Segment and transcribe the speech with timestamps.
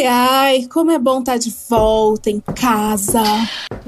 [0.00, 3.22] Ai, ai, como é bom estar tá de volta em casa.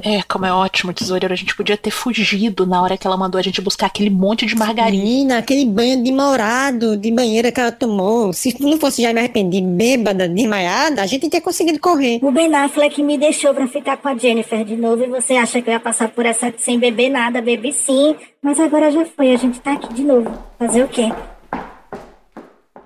[0.02, 1.32] É, como é ótimo, tesoureiro.
[1.32, 4.44] A gente podia ter fugido na hora que ela mandou a gente buscar aquele monte
[4.44, 5.02] de margarina.
[5.02, 8.32] Menina, aquele banho demorado de banheira que ela tomou.
[8.32, 12.18] Se não fosse já me arrepender, bêbada, desmaiada, a gente teria conseguido correr.
[12.22, 15.62] O Ben Affleck me deixou pra ficar com a Jennifer de novo e você acha
[15.62, 17.40] que eu ia passar por essa sem beber nada?
[17.40, 19.32] Bebi sim, mas agora já foi.
[19.32, 20.30] A gente tá aqui de novo.
[20.58, 21.10] Fazer o quê?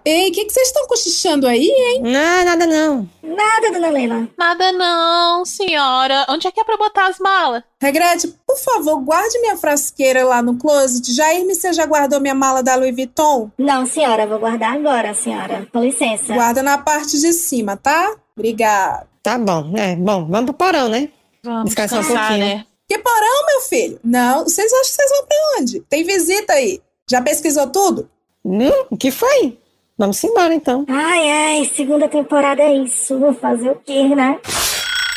[0.06, 2.00] Ei, o que, que vocês estão cochichando aí, hein?
[2.00, 3.08] Não, nada não.
[3.24, 4.28] Nada, dona Leila.
[4.38, 6.24] Nada não, senhora.
[6.28, 7.64] Onde é que é pra botar as malas?
[7.82, 11.12] Regrete, por favor, guarde minha frasqueira lá no closet.
[11.12, 13.50] Jair, você já guardou minha mala da Louis Vuitton?
[13.58, 15.66] Não, senhora, vou guardar agora, senhora.
[15.72, 16.32] Com licença.
[16.32, 18.14] Guarda na parte de cima, tá?
[18.36, 19.08] Obrigada.
[19.24, 19.96] Tá bom, é.
[19.96, 21.08] Bom, vamos pro porão, né?
[21.42, 22.46] Vamos descansar um pouquinho.
[22.46, 22.64] Né?
[22.88, 23.98] Que porão, meu filho?
[24.04, 25.80] Não, vocês acham que vocês vão pra onde?
[25.80, 26.80] Tem visita aí.
[27.10, 28.08] Já pesquisou tudo?
[28.44, 29.58] Não, o que foi?
[29.98, 30.84] Vamos embora então.
[30.88, 33.18] Ai, ai, segunda temporada é isso.
[33.18, 34.38] Vou fazer o quê, né?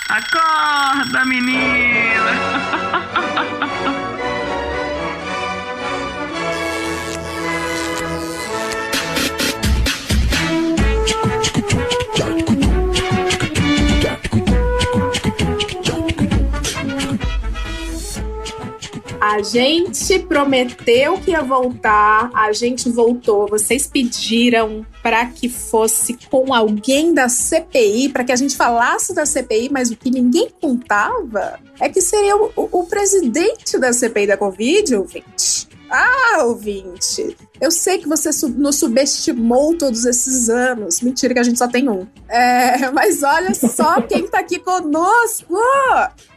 [0.10, 2.80] Acorda, menina!
[19.22, 23.48] A gente prometeu que ia voltar, a gente voltou.
[23.48, 29.26] Vocês pediram para que fosse com alguém da CPI, para que a gente falasse da
[29.26, 34.28] CPI, mas o que ninguém contava é que seria o, o, o presidente da CPI
[34.28, 35.69] da Covid, ouvinte.
[35.90, 41.02] Ah, ouvinte, eu sei que você nos subestimou todos esses anos.
[41.02, 42.08] Mentira que a gente só tem um.
[42.28, 45.56] É, mas olha só quem tá aqui conosco!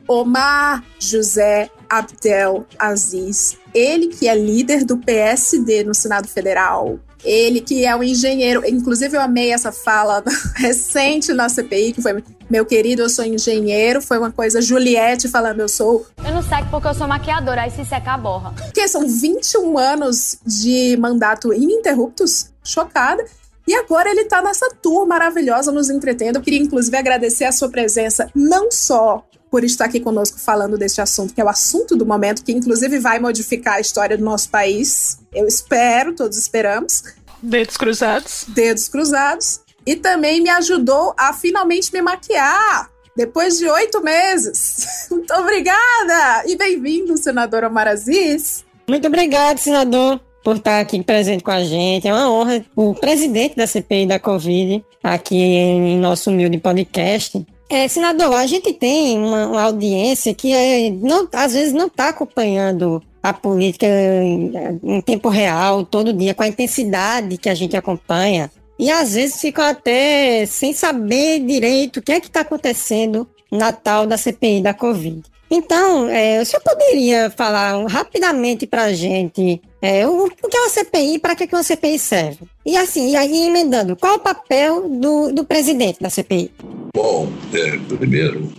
[0.09, 3.57] Omar José Abdel Aziz.
[3.75, 6.99] Ele que é líder do PSD no Senado Federal.
[7.25, 10.23] Ele que é um engenheiro, inclusive eu amei essa fala
[10.57, 15.61] recente na CPI, que foi meu querido, eu sou engenheiro, foi uma coisa Juliette falando
[15.61, 16.07] eu sou.
[16.25, 18.55] Eu não sei porque eu sou maquiadora, aí se secar borra.
[18.75, 23.25] Que são 21 anos de mandato ininterruptos, chocada.
[23.67, 26.37] E agora ele tá nessa tour maravilhosa nos entretendo.
[26.37, 31.03] Eu queria inclusive agradecer a sua presença não só por estar aqui conosco falando deste
[31.03, 34.49] assunto, que é o assunto do momento, que inclusive vai modificar a história do nosso
[34.49, 35.19] país.
[35.31, 37.03] Eu espero, todos esperamos.
[37.43, 38.45] Dedos cruzados.
[38.49, 39.61] Dedos cruzados.
[39.85, 42.89] E também me ajudou a finalmente me maquiar.
[43.17, 45.09] Depois de oito meses.
[45.11, 46.45] Muito obrigada!
[46.47, 48.65] E bem-vindo, senador Omar Aziz.
[48.89, 52.07] Muito obrigado, senador, por estar aqui presente com a gente.
[52.07, 52.65] É uma honra.
[52.77, 58.73] O presidente da CPI da Covid, aqui em nosso humilde podcast, é, senador, a gente
[58.73, 64.53] tem uma, uma audiência que é, não, às vezes não está acompanhando a política em,
[64.83, 68.51] em, tempo real, todo dia, com a intensidade que a gente acompanha.
[68.79, 73.71] E às vezes ficam até sem saber direito o que é que está acontecendo na
[73.71, 75.23] tal da CPI da Covid.
[75.51, 80.61] Então, é, o senhor poderia falar rapidamente para a gente é, o, o, que é
[80.61, 82.39] uma CPI para que, que uma CPI serve?
[82.65, 86.51] E assim, e aí emendando, qual o papel do, do presidente da CPI?
[86.95, 88.51] Bom, é, primeiro,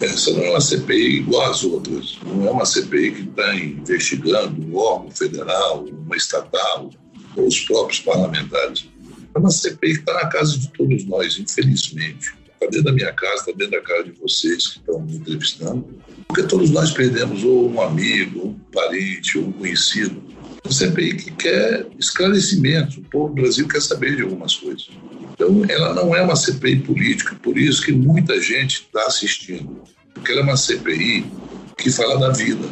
[0.00, 2.18] essa não é uma CPI igual às outras.
[2.24, 6.90] Não é uma CPI que está investigando um órgão federal, uma estatal
[7.36, 8.88] ou os próprios parlamentares.
[9.34, 12.34] É uma CPI que está na casa de todos nós, infelizmente.
[12.54, 15.86] Está dentro da minha casa, está dentro da casa de vocês que estão me entrevistando
[16.30, 20.22] porque todos nós perdemos ou um amigo, um parente, ou um conhecido.
[20.64, 24.88] A CPI que quer esclarecimento, o povo do Brasil quer saber de algumas coisas.
[25.40, 29.80] Então, ela não é uma CPI política, por isso que muita gente está assistindo.
[30.12, 31.24] Porque ela é uma CPI
[31.78, 32.68] que fala da vida,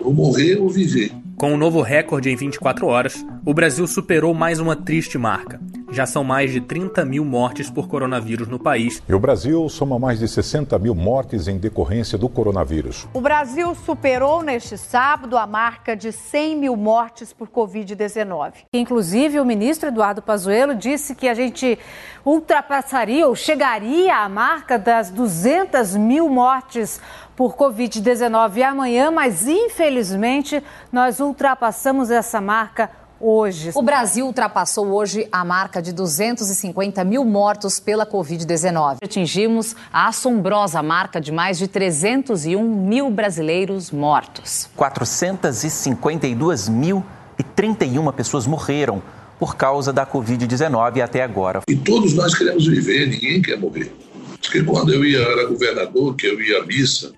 [0.00, 1.12] ou morrer ou viver.
[1.36, 5.60] Com um novo recorde em 24 horas, o Brasil superou mais uma triste marca.
[5.90, 9.02] Já são mais de 30 mil mortes por coronavírus no país.
[9.08, 13.08] E o Brasil soma mais de 60 mil mortes em decorrência do coronavírus.
[13.14, 18.52] O Brasil superou neste sábado a marca de 100 mil mortes por Covid-19.
[18.72, 21.78] Inclusive, o ministro Eduardo Pazuello disse que a gente
[22.24, 27.00] ultrapassaria ou chegaria à marca das 200 mil mortes
[27.34, 33.70] por Covid-19 amanhã, mas infelizmente nós ultrapassamos essa marca hoje.
[33.74, 38.98] O Brasil ultrapassou hoje a marca de 250 mil mortos pela Covid-19.
[39.02, 44.68] Atingimos a assombrosa marca de mais de 301 mil brasileiros mortos.
[44.76, 47.04] 452 mil
[47.38, 49.02] e 31 pessoas morreram
[49.38, 51.62] por causa da Covid-19 até agora.
[51.68, 53.94] E todos nós queremos viver, ninguém quer morrer.
[54.40, 57.12] Porque quando eu ia, era governador, que eu ia à missa,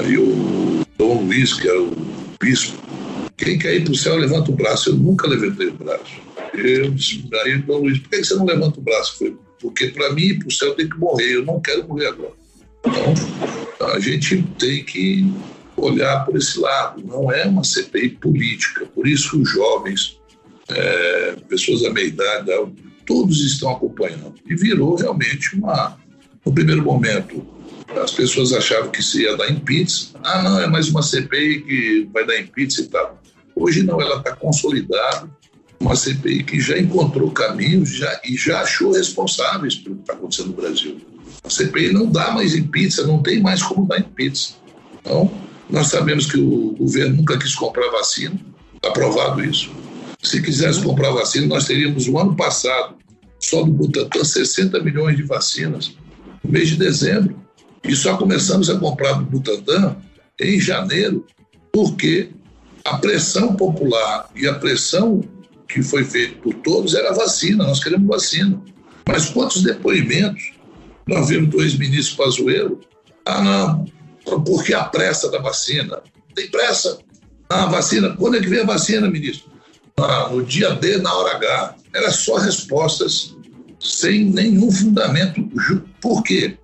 [0.00, 1.94] Aí o Dom Luiz, que era o
[2.40, 2.78] bispo,
[3.44, 4.90] quem quer ir para o céu, levanta o braço.
[4.90, 6.20] Eu nunca levantei o braço.
[6.54, 9.18] Eu disse, aí Dom Luiz, por que você não levanta o braço?
[9.18, 11.86] Foi, por porque para mim ir para o céu tem que morrer, eu não quero
[11.86, 12.32] morrer agora.
[12.84, 15.30] Então, a gente tem que
[15.76, 20.18] olhar por esse lado, não é uma CPI política, por isso os jovens,
[20.68, 22.50] é, pessoas da meia idade,
[23.06, 24.34] todos estão acompanhando.
[24.48, 25.98] E virou realmente uma.
[26.44, 27.46] No primeiro momento,
[28.02, 30.10] as pessoas achavam que se ia dar pizza.
[30.22, 33.20] Ah, não, é mais uma CPI que vai dar pizza e tal.
[33.60, 35.28] Hoje não, ela está consolidada.
[35.78, 40.48] Uma CPI que já encontrou caminhos já, e já achou responsáveis pelo que está acontecendo
[40.48, 40.98] no Brasil.
[41.44, 44.54] A CPI não dá mais em pizza, não tem mais como dar em pizza.
[45.00, 45.30] Então,
[45.68, 48.34] nós sabemos que o governo nunca quis comprar vacina,
[48.82, 49.70] aprovado isso.
[50.22, 52.96] Se quisesse comprar vacina, nós teríamos o ano passado,
[53.38, 55.94] só do Butantan, 60 milhões de vacinas
[56.42, 57.36] no mês de dezembro.
[57.84, 59.96] E só começamos a comprar do Butantan
[60.38, 61.26] em janeiro,
[61.72, 62.30] porque
[62.84, 65.22] a pressão popular e a pressão
[65.68, 68.60] que foi feita por todos era vacina, nós queremos vacina.
[69.06, 70.52] Mas quantos depoimentos
[71.06, 72.80] nós vimos do ex-ministro Pazuello?
[73.24, 73.84] Ah, não,
[74.44, 76.00] porque a pressa da vacina.
[76.34, 76.98] Tem pressa.
[77.48, 79.50] Ah, vacina, quando é que vem a vacina, ministro?
[79.96, 81.76] Ah, no dia D, na hora H.
[81.92, 83.36] Era só respostas
[83.80, 85.42] sem nenhum fundamento.
[86.00, 86.56] Por quê?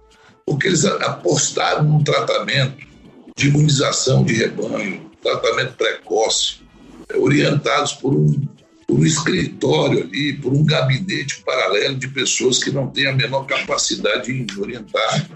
[0.44, 2.86] Porque eles apostaram num tratamento
[3.36, 6.60] de imunização de rebanho, tratamento precoce,
[7.14, 8.48] orientados por um,
[8.86, 13.44] por um escritório ali, por um gabinete paralelo de pessoas que não têm a menor
[13.46, 15.28] capacidade de orientar.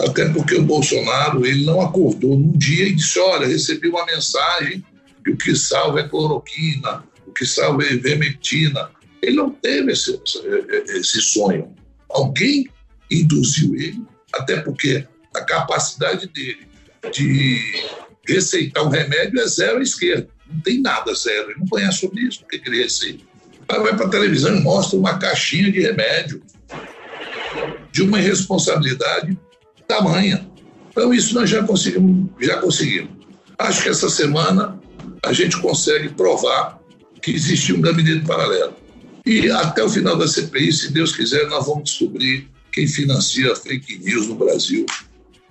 [0.00, 4.84] Até porque o Bolsonaro ele não acordou num dia e disse: Olha, recebi uma mensagem
[5.24, 8.90] que o que salva é cloroquina, o que salva é ivermectina.
[9.20, 10.18] Ele não teve esse,
[10.88, 11.74] esse sonho.
[12.08, 12.68] Alguém
[13.10, 14.02] induziu ele,
[14.34, 16.66] até porque a capacidade dele
[17.12, 17.60] de
[18.32, 20.28] receitar um remédio é zero à esquerda.
[20.50, 21.50] Não tem nada zero.
[21.50, 22.40] Ele não conhece sobre isso.
[22.40, 23.24] Por que ele receita?
[23.68, 26.42] Ela vai para a televisão e mostra uma caixinha de remédio
[27.92, 29.38] de uma irresponsabilidade
[29.86, 30.48] tamanha.
[30.90, 33.10] Então, isso nós já conseguimos, já conseguimos.
[33.58, 34.78] Acho que essa semana
[35.22, 36.78] a gente consegue provar
[37.20, 38.74] que existe um gabinete paralelo.
[39.26, 43.98] E até o final da CPI, se Deus quiser, nós vamos descobrir quem financia fake
[43.98, 44.86] news no Brasil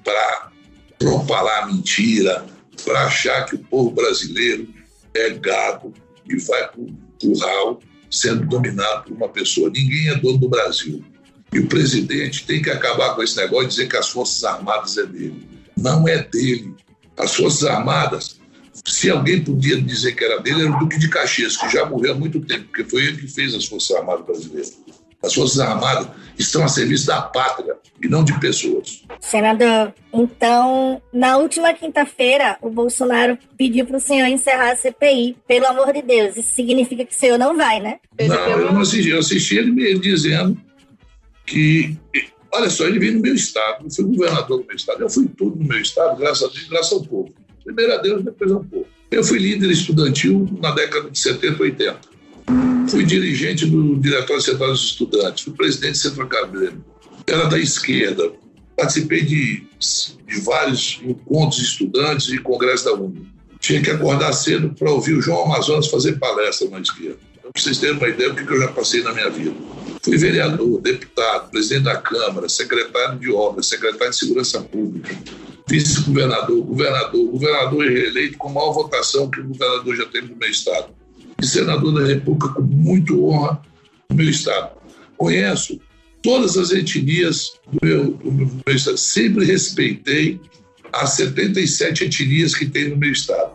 [0.04, 0.52] para
[0.98, 2.46] propalar mentira,
[2.84, 4.68] para achar que o povo brasileiro
[5.14, 5.94] é gado
[6.28, 7.80] e vai para o curral
[8.10, 9.70] sendo dominado por uma pessoa.
[9.70, 11.04] Ninguém é dono do Brasil.
[11.52, 14.98] E o presidente tem que acabar com esse negócio de dizer que as Forças Armadas
[14.98, 15.48] é dele.
[15.78, 16.74] Não é dele.
[17.18, 18.40] As Forças Armadas,
[18.86, 22.14] se alguém podia dizer que era dele, era o Duque de Caxias, que já morreu
[22.14, 24.78] há muito tempo, porque foi ele que fez as Forças Armadas brasileiras.
[25.22, 29.04] As Forças Armadas estão a serviço da pátria e não de pessoas.
[29.20, 35.36] Senador, então, na última quinta-feira, o Bolsonaro pediu para o senhor encerrar a CPI.
[35.48, 38.00] Pelo amor de Deus, isso significa que o senhor não vai, né?
[38.20, 39.10] Não, eu não assisti.
[39.10, 40.60] Eu assisti ele dizendo
[41.46, 41.98] que,
[42.54, 45.28] olha só, ele veio no meu estado, eu fui governador do meu estado, eu fui
[45.28, 47.34] tudo no meu estado, graças a Deus, graças ao povo.
[47.64, 48.86] Primeiro a Deus, depois ao povo.
[49.10, 52.17] Eu fui líder estudantil na década de 70 e 80.
[52.90, 56.84] Fui dirigente do Diretório Central dos Estudantes, fui presidente do Centro Acadêmico.
[57.28, 58.32] Era da esquerda.
[58.78, 59.68] Participei de,
[60.26, 63.28] de vários encontros de estudantes e congressos da UNE.
[63.60, 67.18] Tinha que acordar cedo para ouvir o João Amazonas fazer palestra na esquerda.
[67.42, 69.56] Para vocês terem uma ideia do que eu já passei na minha vida.
[70.02, 75.18] Fui vereador, deputado, presidente da Câmara, secretário de obras, secretário de Segurança Pública,
[75.68, 80.97] vice-governador, governador, governador reeleito com maior votação que o governador já teve no meu estado.
[81.42, 83.62] E senador da República com muito honra
[84.10, 84.72] no meu estado.
[85.18, 85.80] Conheço
[86.24, 88.98] todas as etnias do meu, do meu estado.
[88.98, 90.40] Sempre respeitei
[90.94, 93.52] as 77 etnias que tem no meu estado.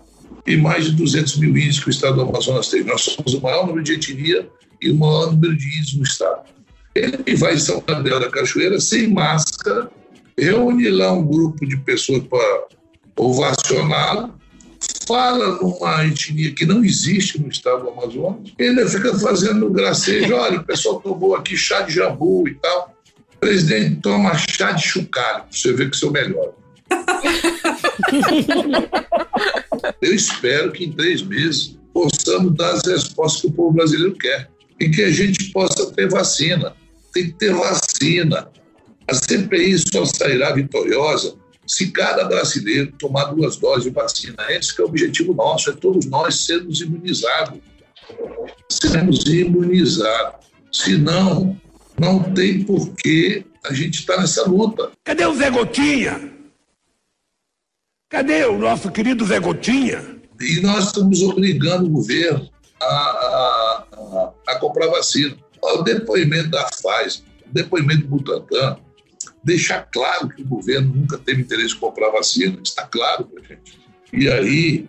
[0.46, 2.84] E mais de 200 mil índios que o estado do Amazonas tem.
[2.84, 4.48] Nós somos o maior número de etnia
[4.80, 6.50] e o maior número de índios no estado.
[6.94, 9.90] Ele vai em São Gabriel da Cachoeira sem máscara,
[10.36, 12.64] reúne lá um grupo de pessoas para
[13.16, 14.34] ovacioná-lo,
[15.06, 20.35] fala numa etnia que não existe no estado do Amazonas, e ainda fica fazendo gracejo,
[20.35, 22.94] olha, o pessoal tomou aqui chá de jambu e tal.
[23.37, 26.52] O presidente toma chá de chocalho, para você ver que sou melhor.
[30.00, 34.49] Eu espero que em três meses possamos dar as respostas que o povo brasileiro quer
[34.78, 36.75] e que a gente possa ter vacina.
[37.12, 38.49] Tem que ter vacina.
[39.09, 41.35] A CPI só sairá vitoriosa
[41.66, 44.37] se cada brasileiro tomar duas doses de vacina.
[44.50, 47.61] Esse é o objetivo nosso, é todos nós sermos imunizados.
[48.69, 50.47] Sermos imunizados.
[50.73, 51.57] Senão,
[51.99, 54.90] não tem porquê a gente estar tá nessa luta.
[55.04, 56.33] Cadê o Zé Gotinha?
[58.11, 60.21] Cadê o nosso querido Zé Gotinha?
[60.40, 62.50] E nós estamos obrigando o governo
[62.81, 65.37] a, a, a, a comprar vacina.
[65.62, 68.78] O depoimento da Pfizer, depoimento do Butantan
[69.42, 72.58] deixar claro que o governo nunca teve interesse em comprar vacina.
[72.62, 73.80] Está claro para a gente.
[74.12, 74.87] E aí,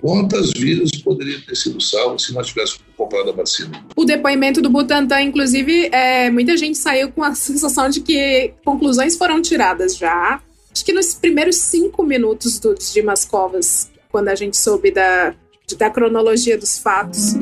[0.00, 3.84] quantas vidas poderiam ter sido salvas se nós tivéssemos comprado a vacina?
[3.96, 9.16] O depoimento do Butantan, inclusive, é, muita gente saiu com a sensação de que conclusões
[9.16, 10.40] foram tiradas já.
[10.70, 15.34] Acho que nos primeiros cinco minutos do Dimas Covas, quando a gente soube da,
[15.76, 17.34] da cronologia dos fatos.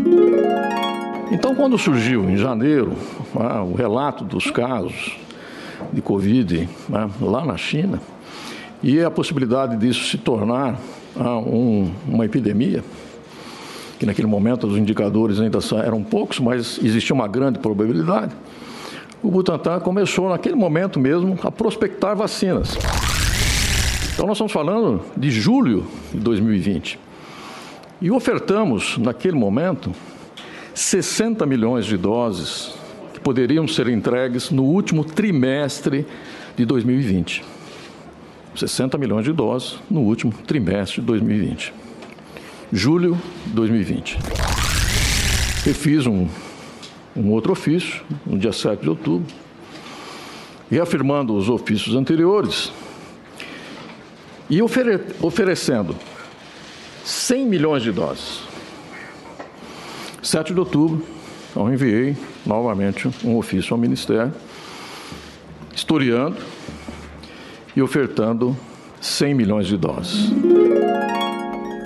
[1.30, 2.97] Então, quando surgiu em janeiro
[3.37, 5.16] ah, o relato dos casos
[5.92, 8.00] de Covid né, lá na China
[8.82, 10.80] e a possibilidade disso se tornar
[11.16, 12.82] ah, um, uma epidemia,
[13.99, 18.35] que naquele momento os indicadores ainda eram poucos, mas existia uma grande probabilidade,
[19.23, 22.76] o Butantan começou naquele momento mesmo a prospectar vacinas.
[24.14, 26.99] Então nós estamos falando de julho de 2020.
[28.00, 29.92] E ofertamos, naquele momento,
[30.73, 32.79] 60 milhões de doses
[33.21, 36.07] que poderiam ser entregues no último trimestre
[36.57, 37.45] de 2020.
[38.57, 41.73] 60 milhões de doses no último trimestre de 2020.
[42.73, 44.19] Julho de 2020.
[45.67, 46.27] Eu fiz um,
[47.15, 49.27] um outro ofício, no dia 7 de outubro,
[50.71, 52.73] reafirmando os ofícios anteriores
[54.49, 55.95] e ofere oferecendo
[57.05, 58.41] 100 milhões de doses.
[60.23, 61.05] 7 de outubro,
[61.54, 62.16] eu enviei
[62.47, 64.33] novamente um ofício ao Ministério,
[65.75, 66.37] historiando
[67.75, 68.57] e ofertando
[69.00, 70.30] 100 milhões de doses.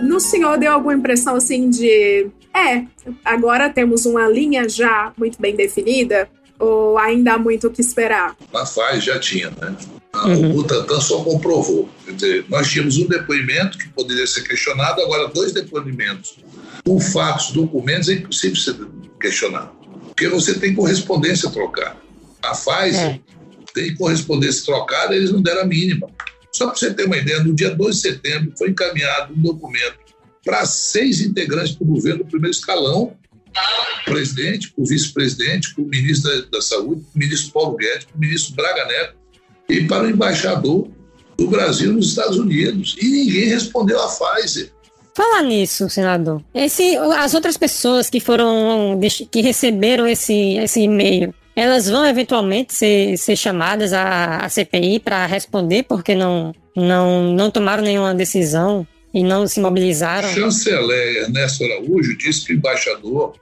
[0.02, 2.28] No senhor deu alguma impressão assim de.
[2.54, 2.84] É,
[3.24, 6.28] agora temos uma linha já muito bem definida?
[6.58, 8.36] Ou ainda há muito o que esperar?
[8.52, 9.74] A FAS já tinha, né?
[10.14, 10.50] Uhum.
[10.50, 11.88] O Butantan só comprovou.
[12.04, 16.38] Quer dizer, nós tínhamos um depoimento que poderia ser questionado, agora dois depoimentos.
[16.84, 18.74] Com fatos, documentos, é impossível ser
[19.24, 19.70] questionado.
[20.08, 21.96] Porque você tem correspondência a trocar.
[22.42, 23.20] A FAS é.
[23.72, 26.08] tem correspondência trocada, eles não deram a mínima.
[26.52, 30.04] Só para você ter uma ideia, no dia 2 de setembro foi encaminhado um documento
[30.44, 33.16] para seis integrantes do governo do primeiro escalão,
[34.02, 38.54] o presidente, o vice-presidente, o ministro da, da Saúde, o ministro Paulo Guedes, o ministro
[38.54, 39.14] Braga Neto,
[39.68, 40.88] e para o embaixador
[41.38, 42.94] do Brasil nos Estados Unidos.
[43.00, 44.70] E ninguém respondeu à Pfizer.
[45.14, 46.42] Falar nisso, senador.
[46.52, 48.98] Esse, as outras pessoas que foram
[49.30, 55.24] que receberam esse, esse e-mail, elas vão eventualmente ser, ser chamadas à, à CPI para
[55.26, 60.28] responder porque não, não, não tomaram nenhuma decisão e não se mobilizaram.
[60.28, 63.34] Chanceler Ernesto Araújo disse que o embaixador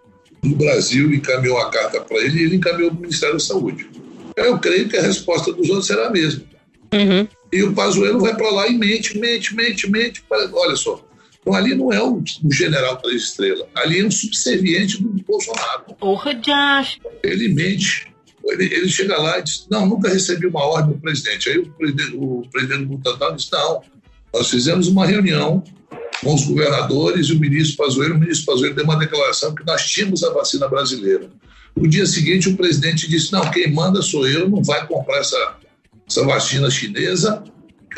[0.42, 3.88] do Brasil encaminhou a carta para ele e ele encaminhou para o Ministério da Saúde.
[4.36, 6.44] Eu creio que a resposta dos outros será a mesma.
[6.92, 7.26] Uhum.
[7.50, 10.22] E o Pazuello vai para lá e mente, mente, mente, mente.
[10.30, 11.02] Olha só,
[11.42, 15.94] então ali não é um, um general três estrelas, ali é um subserviente do Bolsonaro.
[15.98, 16.40] Porra
[16.78, 17.00] acho.
[17.22, 18.06] Ele mente.
[18.44, 21.48] Ele, ele, chega lá e diz: Não, nunca recebi uma ordem do presidente.
[21.48, 23.82] Aí o presidente, o presidente do Butantan diz: Não,
[24.32, 25.62] nós fizemos uma reunião
[26.22, 28.14] com os governadores e o ministro Pazuello.
[28.14, 31.28] O ministro Pazuello deu uma declaração que nós tínhamos a vacina brasileira.
[31.76, 35.56] No dia seguinte, o presidente disse: Não, quem manda sou eu, não vai comprar essa,
[36.08, 37.42] essa vacina chinesa,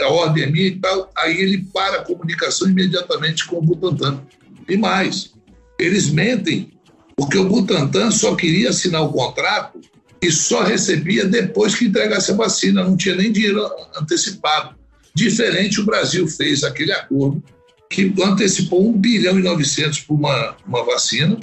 [0.03, 1.11] a ordem é minha e tal.
[1.17, 4.21] Aí ele para a comunicação imediatamente com o Butantan.
[4.69, 5.33] E mais,
[5.79, 6.71] eles mentem,
[7.17, 9.81] porque o Butantan só queria assinar o contrato
[10.23, 13.63] e só recebia depois que entregasse a vacina, não tinha nem dinheiro
[14.01, 14.75] antecipado.
[15.15, 17.43] Diferente, o Brasil fez aquele acordo
[17.91, 21.39] que antecipou 1 bilhão e 900 por uma, uma vacina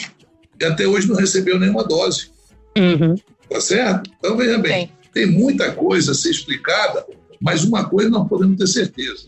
[0.60, 2.30] e até hoje não recebeu nenhuma dose.
[2.78, 3.16] Uhum.
[3.50, 4.12] Tá certo?
[4.18, 4.92] Então, veja bem, Sim.
[5.14, 7.06] tem muita coisa a ser explicada,
[7.42, 9.26] mas uma coisa não podemos ter certeza.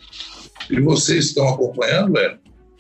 [0.70, 2.38] E vocês estão acompanhando, é,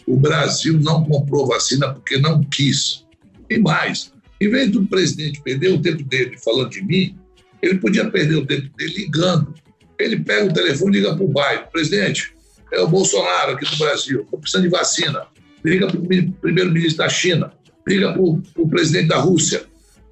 [0.07, 3.05] o Brasil não comprou vacina porque não quis.
[3.49, 7.17] E mais, em vez do presidente perder o tempo dele falando de mim,
[7.61, 9.53] ele podia perder o tempo dele ligando.
[9.99, 11.67] Ele pega o telefone e liga para o bairro.
[11.71, 12.33] Presidente,
[12.71, 15.27] é o Bolsonaro aqui do Brasil, estou precisando de vacina.
[15.63, 17.51] Liga para o primeiro-ministro da China
[17.87, 19.63] liga para o presidente da Rússia,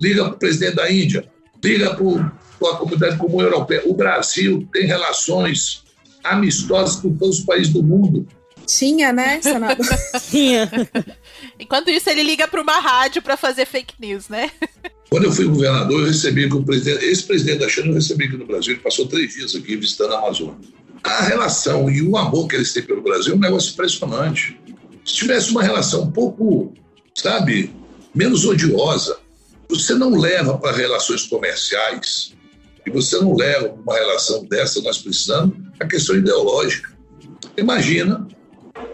[0.02, 1.26] liga para o presidente da Índia,
[1.64, 2.04] liga para
[2.68, 3.82] a comunidade comum europeia.
[3.86, 5.84] O Brasil tem relações
[6.24, 8.28] amistosas com todos os países do mundo.
[8.66, 9.86] Tinha, né, senador?
[10.30, 10.70] Tinha.
[11.60, 14.50] Enquanto isso, ele liga para uma rádio para fazer fake news, né?
[15.10, 18.26] Quando eu fui governador, eu recebi com o presidente, esse presidente da China eu recebi
[18.26, 20.56] aqui no Brasil, ele passou três dias aqui visitando a Amazônia.
[21.04, 24.58] A relação e o amor que eles têm pelo Brasil é um negócio impressionante.
[25.04, 26.74] Se tivesse uma relação um pouco
[27.14, 27.74] sabe,
[28.14, 29.18] menos odiosa.
[29.70, 32.34] Você não leva para relações comerciais
[32.86, 36.92] e você não leva uma relação dessa, nós precisamos, a questão ideológica.
[37.58, 38.28] Imagina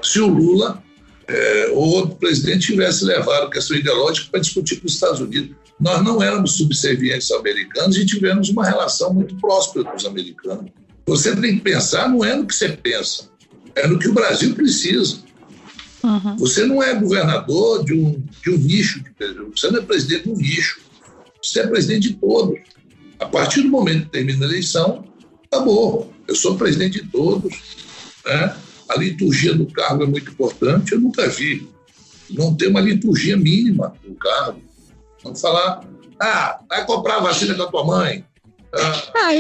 [0.02, 0.84] se o Lula
[1.28, 5.56] é, ou outro presidente tivesse levado a questão ideológica para discutir com os Estados Unidos.
[5.80, 10.72] Nós não éramos subservientes americanos e tivemos uma relação muito próspera com os americanos.
[11.06, 13.30] Você tem que pensar, não é no que você pensa,
[13.76, 15.20] é no que o Brasil precisa.
[16.04, 16.38] Uhum.
[16.38, 19.04] Você não é governador de um, de um nicho,
[19.56, 20.82] você não é presidente de um nicho,
[21.42, 22.60] você é presidente de todos.
[23.20, 25.06] A partir do momento que termina a eleição,
[25.46, 26.14] acabou.
[26.28, 27.54] Eu sou presidente de todos.
[28.26, 28.56] Né?
[28.90, 31.68] A liturgia do cargo é muito importante, eu nunca vi.
[32.30, 34.62] Não tem uma liturgia mínima do cargo.
[35.24, 35.82] Vamos falar,
[36.20, 38.26] ah, vai comprar a vacina com a tua mãe.
[38.74, 39.32] Ah,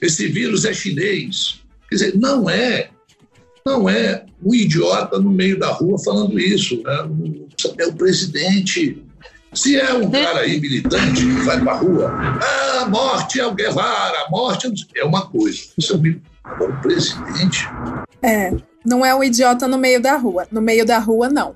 [0.00, 1.60] esse vírus é chinês.
[1.88, 2.90] Quer dizer, não é.
[3.64, 6.82] Não é um idiota no meio da rua falando isso.
[6.82, 7.08] Né?
[7.78, 9.02] É o presidente.
[9.52, 13.52] Se é um cara aí militante que vai para a rua, ah, morte é o
[13.52, 15.60] Guevara, morte é uma coisa.
[15.76, 17.68] Isso é o, o presidente.
[18.22, 18.50] É,
[18.84, 20.46] não é um idiota no meio da rua.
[20.50, 21.54] No meio da rua, não.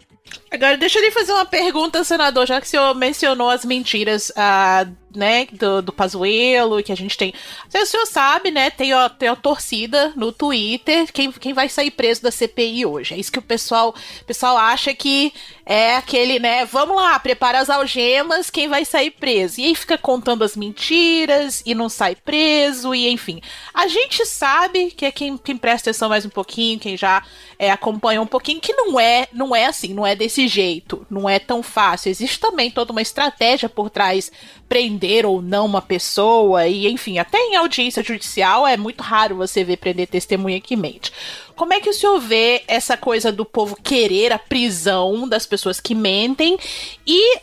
[0.51, 4.31] Agora, deixa eu lhe fazer uma pergunta, senador, já que o senhor mencionou as mentiras
[4.31, 7.33] uh, né, do, do Pazuello, que a gente tem.
[7.75, 11.91] O senhor sabe, né, tem a, tem a torcida no Twitter, quem, quem vai sair
[11.91, 13.15] preso da CPI hoje.
[13.15, 13.95] É isso que o pessoal,
[14.27, 15.33] pessoal acha que
[15.65, 19.61] é aquele, né, vamos lá, prepara as algemas, quem vai sair preso.
[19.61, 23.41] E aí fica contando as mentiras e não sai preso, e enfim.
[23.73, 27.23] A gente sabe que é quem, quem presta atenção mais um pouquinho, quem já
[27.59, 31.29] é, acompanha um pouquinho, que não é, não é assim, não é desse jeito, não
[31.29, 32.11] é tão fácil.
[32.11, 34.31] Existe também toda uma estratégia por trás
[34.69, 39.63] prender ou não uma pessoa, e enfim, até em audiência judicial é muito raro você
[39.63, 41.13] ver prender testemunha que mente.
[41.55, 45.81] Como é que o senhor vê essa coisa do povo querer a prisão das pessoas
[45.81, 46.59] que mentem?
[47.07, 47.39] E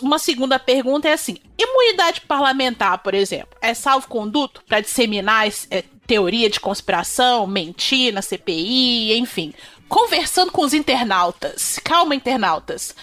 [0.00, 6.48] uma segunda pergunta é assim: imunidade parlamentar, por exemplo, é salvo-conduto para disseminar é, teoria
[6.48, 9.52] de conspiração, mentir na CPI, enfim?
[9.88, 11.78] Conversando com os internautas.
[11.84, 12.94] Calma, internautas.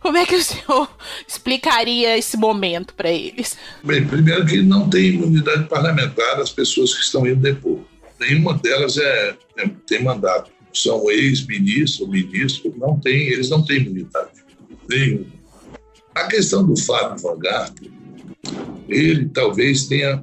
[0.00, 0.90] Como é que o senhor
[1.28, 3.56] explicaria esse momento para eles?
[3.84, 7.80] Bem, primeiro que não tem imunidade parlamentar as pessoas que estão indo depor.
[8.18, 10.50] Nenhuma delas é, é tem mandato.
[10.72, 14.30] São ex-ministros, ministros, não tem, eles não têm imunidade.
[14.88, 15.26] Nenhum.
[16.14, 17.38] A questão do Fábio Van
[18.88, 20.22] ele talvez tenha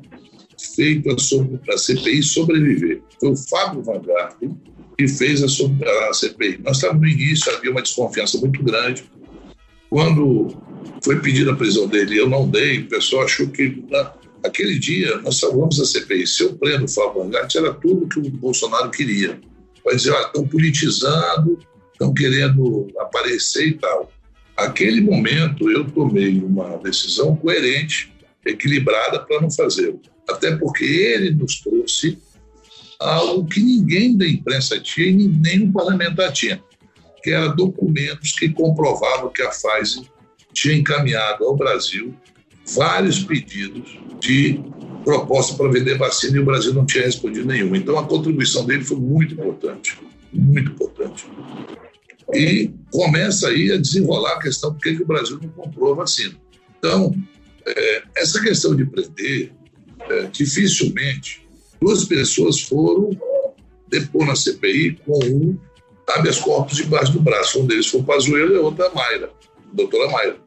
[0.75, 3.01] feito a, a CPI sobreviver.
[3.19, 4.01] Foi o Fábio Van
[4.97, 5.45] que fez a,
[6.09, 6.59] a CPI.
[6.63, 9.03] Nós estávamos no início, havia uma desconfiança muito grande
[9.89, 10.55] quando
[11.03, 13.83] foi pedida a prisão dele, eu não dei, o pessoal achou que
[14.43, 16.27] aquele dia nós salvamos a CPI.
[16.27, 19.39] Se eu prendo o Fábio Angarte, era tudo que o Bolsonaro queria.
[19.83, 21.59] Vai dizer, ah, estão politizando,
[21.93, 24.11] estão querendo aparecer e tal.
[24.55, 28.11] Aquele momento eu tomei uma decisão coerente,
[28.45, 30.01] equilibrada para não fazê-lo.
[30.27, 32.17] Até porque ele nos trouxe
[32.99, 36.61] algo que ninguém da imprensa tinha e nem o parlamentar tinha
[37.21, 40.03] que eram documentos que comprovavam que a Pfizer
[40.53, 42.13] tinha encaminhado ao Brasil
[42.75, 44.59] vários pedidos de
[45.03, 47.75] proposta para vender vacina e o Brasil não tinha respondido nenhum.
[47.75, 49.97] Então a contribuição dele foi muito importante,
[50.33, 51.25] muito importante.
[52.33, 56.35] E começa aí a desenrolar a questão por que o Brasil não comprou a vacina.
[56.77, 57.15] Então,
[57.65, 59.53] é, essa questão de prender,
[60.09, 61.47] é, dificilmente
[61.81, 63.09] duas pessoas foram
[63.89, 65.57] depor na CPI com um
[66.07, 67.59] habeas corpus debaixo do braço.
[67.59, 69.29] Um deles foi o Pazuello e o outro a Mayra,
[69.71, 70.37] a doutora Mayra.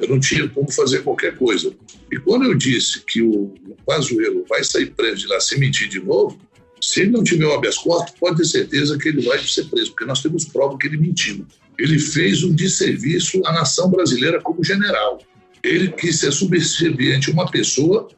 [0.00, 1.72] Eu não tinha como fazer qualquer coisa.
[2.10, 3.54] E quando eu disse que o
[3.84, 6.38] Pazuello vai sair preso de lá sem mentir de novo,
[6.80, 9.90] se ele não tiver o habeas corpus, pode ter certeza que ele vai ser preso,
[9.90, 11.46] porque nós temos prova que ele mentiu.
[11.78, 15.20] Ele fez um desserviço à nação brasileira como general.
[15.62, 18.08] Ele quis ser subserviente a uma pessoa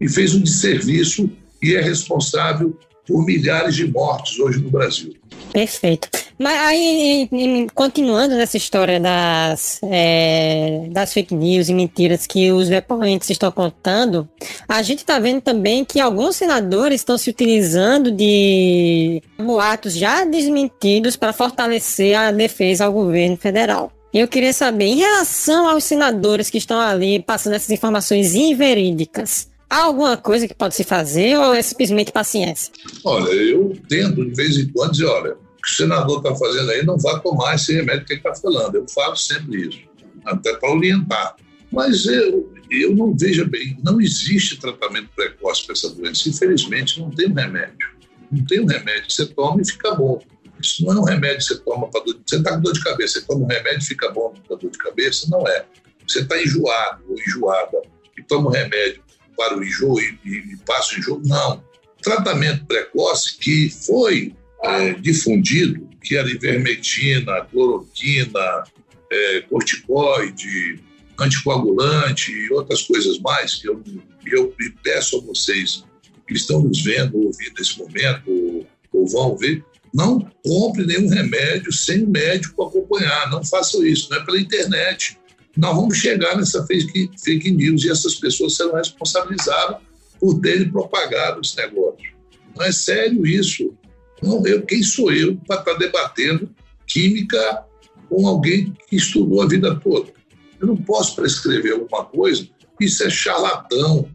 [0.00, 1.30] e fez um desserviço
[1.62, 5.14] e é responsável por milhares de mortes hoje no Brasil.
[5.50, 6.10] Perfeito.
[6.38, 7.28] Mas aí,
[7.74, 14.28] continuando nessa história das, é, das fake news e mentiras que os depoentes estão contando,
[14.68, 21.16] a gente está vendo também que alguns senadores estão se utilizando de boatos já desmentidos
[21.16, 23.90] para fortalecer a defesa ao governo federal.
[24.12, 29.82] Eu queria saber, em relação aos senadores que estão ali passando essas informações inverídicas, Há
[29.82, 32.72] alguma coisa que pode se fazer ou é simplesmente paciência?
[33.04, 36.70] Olha, eu tento de vez em quando dizer, olha, o que o senador está fazendo
[36.70, 38.74] aí não vai tomar esse remédio que ele está falando.
[38.76, 39.80] Eu falo sempre isso,
[40.24, 41.36] até para orientar.
[41.70, 46.28] Mas eu, eu não vejo bem, não existe tratamento precoce para essa doença.
[46.30, 47.90] Infelizmente, não tem um remédio.
[48.32, 50.18] Não tem um remédio você toma e fica bom.
[50.60, 52.82] Isso não é um remédio que você toma para dor Você está com dor de
[52.82, 55.26] cabeça, você toma um remédio e fica bom para dor de cabeça?
[55.30, 55.66] Não é.
[56.06, 57.82] Você está enjoado ou enjoada
[58.16, 59.02] e toma um remédio
[59.38, 61.22] para o enjoo e, e passa o enjoo.
[61.24, 61.64] Não.
[62.02, 68.64] Tratamento precoce que foi é, difundido, que era ivermectina, cloroquina,
[69.10, 70.80] é, corticoide,
[71.18, 73.82] anticoagulante e outras coisas mais, que eu,
[74.26, 75.84] eu peço a vocês
[76.26, 81.72] que estão nos vendo, ouvindo nesse momento, ou, ou vão ver, não compre nenhum remédio
[81.72, 83.30] sem um médico acompanhar.
[83.30, 85.18] Não façam isso, não é pela internet.
[85.58, 89.78] Nós vamos chegar nessa fake, fake news e essas pessoas serão responsabilizadas
[90.20, 92.14] por terem propagado esse negócio.
[92.56, 93.74] Não é sério isso.
[94.22, 96.48] Não, eu, quem sou eu para estar debatendo
[96.86, 97.64] química
[98.08, 100.12] com alguém que estudou a vida toda?
[100.60, 102.46] Eu não posso prescrever alguma coisa,
[102.80, 104.08] isso é charlatão.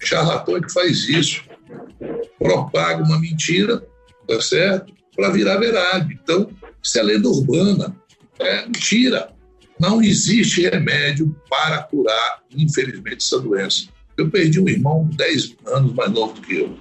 [0.00, 1.42] Charlatão é que faz isso.
[2.38, 3.86] Propaga uma mentira,
[4.26, 4.90] tá certo?
[5.14, 6.18] Para virar verdade.
[6.22, 6.50] Então,
[6.82, 7.94] isso é lenda urbana.
[8.38, 9.32] É mentira.
[9.78, 13.86] Não existe remédio para curar, infelizmente, essa doença.
[14.16, 16.76] Eu perdi um irmão 10 anos mais novo do que eu.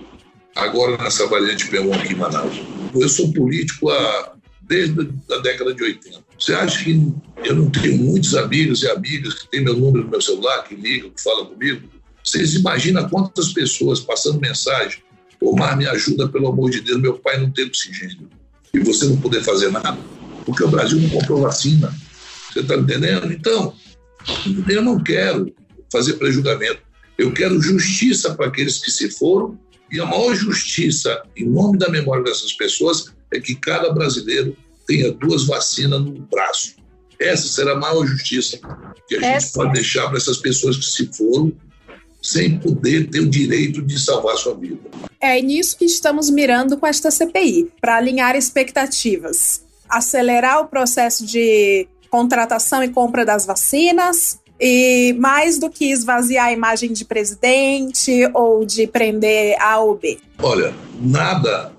[0.56, 2.56] Agora nessa variante P1 aqui em Manaus.
[2.94, 6.20] Eu sou político há, desde a década de 80.
[6.38, 10.12] Você acha que eu não tenho muitos amigos e amigas que têm meu número no
[10.12, 11.88] meu celular, que ligam, que falam comigo?
[12.24, 15.02] Vocês imaginam quantas pessoas passando mensagem
[15.42, 18.30] Omar, me ajuda, pelo amor de Deus, meu pai não tem oxigênio.
[18.74, 19.98] E você não poder fazer nada,
[20.46, 21.94] porque o Brasil não comprou vacina.
[22.52, 23.32] Você está entendendo?
[23.32, 23.74] Então,
[24.68, 25.54] eu não quero
[25.92, 26.82] fazer prejulgamento.
[27.18, 29.58] Eu quero justiça para aqueles que se foram,
[29.92, 34.56] e a maior justiça, em nome da memória dessas pessoas, é que cada brasileiro
[34.88, 36.76] tenha duas vacinas no braço.
[37.20, 38.60] Essa será a maior justiça
[39.08, 39.40] que a Essa.
[39.40, 41.54] gente pode deixar para essas pessoas que se foram
[42.22, 44.80] sem poder ter o direito de salvar sua vida.
[45.20, 51.88] É nisso que estamos mirando com esta CPI, para alinhar expectativas, acelerar o processo de
[52.12, 58.64] contratação e compra das vacinas, e mais do que esvaziar a imagem de presidente ou
[58.64, 60.20] de prender A ou B.
[60.38, 60.72] Olha,
[61.02, 61.72] nada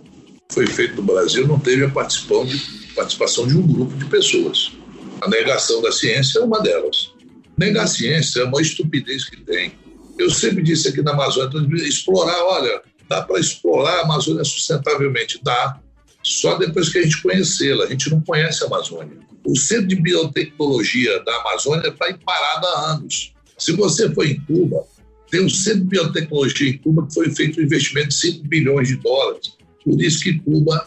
[0.51, 2.59] foi feito no Brasil, não teve a participação de,
[2.95, 4.73] participação de um grupo de pessoas.
[5.21, 7.13] A negação da ciência é uma delas.
[7.57, 9.73] Negar a ciência é uma estupidez que tem.
[10.19, 15.39] Eu sempre disse aqui na Amazônia, então, explorar, olha, dá para explorar a Amazônia sustentavelmente?
[15.43, 15.79] Dá.
[16.23, 17.85] Só depois que a gente conhecê-la.
[17.85, 19.17] A gente não conhece a Amazônia.
[19.45, 23.33] O Centro de Biotecnologia da Amazônia está parado há anos.
[23.59, 24.85] Se você for em Cuba,
[25.31, 28.89] tem um Centro de Biotecnologia em Cuba que foi feito um investimento de 5 bilhões
[28.89, 29.57] de dólares.
[29.85, 30.87] Por isso que Cuba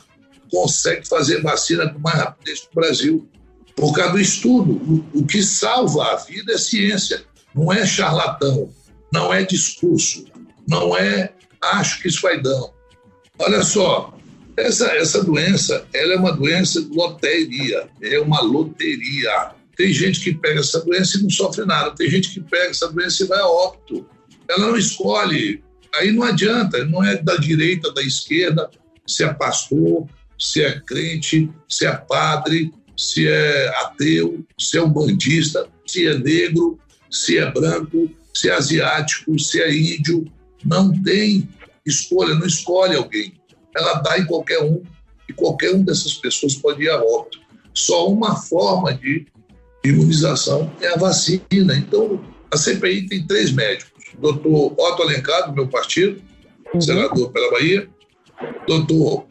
[0.51, 3.29] consegue fazer vacina com mais rapidez que o Brasil.
[3.75, 5.05] Por causa do estudo.
[5.13, 8.71] O, que salva a vida é ciência, não é charlatão
[9.15, 10.25] não é discurso,
[10.67, 12.69] não é acho que isso vai dar.
[13.39, 14.14] Olha só,
[14.57, 19.51] essa, essa doença, ela é uma doença de loteria, é uma loteria.
[19.75, 22.91] Tem gente que pega essa doença e não sofre nada, tem gente que pega essa
[22.91, 24.05] doença e vai a óbito.
[24.47, 25.61] Ela não escolhe,
[25.95, 28.69] aí não adianta, não é da direita, da esquerda,
[29.05, 30.07] se é pastor,
[30.39, 36.17] se é crente, se é padre, se é ateu, se é um bandista, se é
[36.17, 36.79] negro,
[37.11, 40.25] se é branco, se é asiático, se é índio,
[40.63, 41.47] não tem
[41.85, 43.33] escolha, não escolhe alguém.
[43.75, 44.81] Ela dá em qualquer um
[45.27, 47.39] e qualquer um dessas pessoas pode ir a óbito.
[47.73, 49.25] Só uma forma de
[49.83, 51.75] imunização é a vacina.
[51.75, 56.21] Então, a CPI tem três médicos: doutor Otto Alencar, do meu partido,
[56.73, 56.81] uhum.
[56.81, 57.89] senador pela Bahia,
[58.67, 59.27] doutor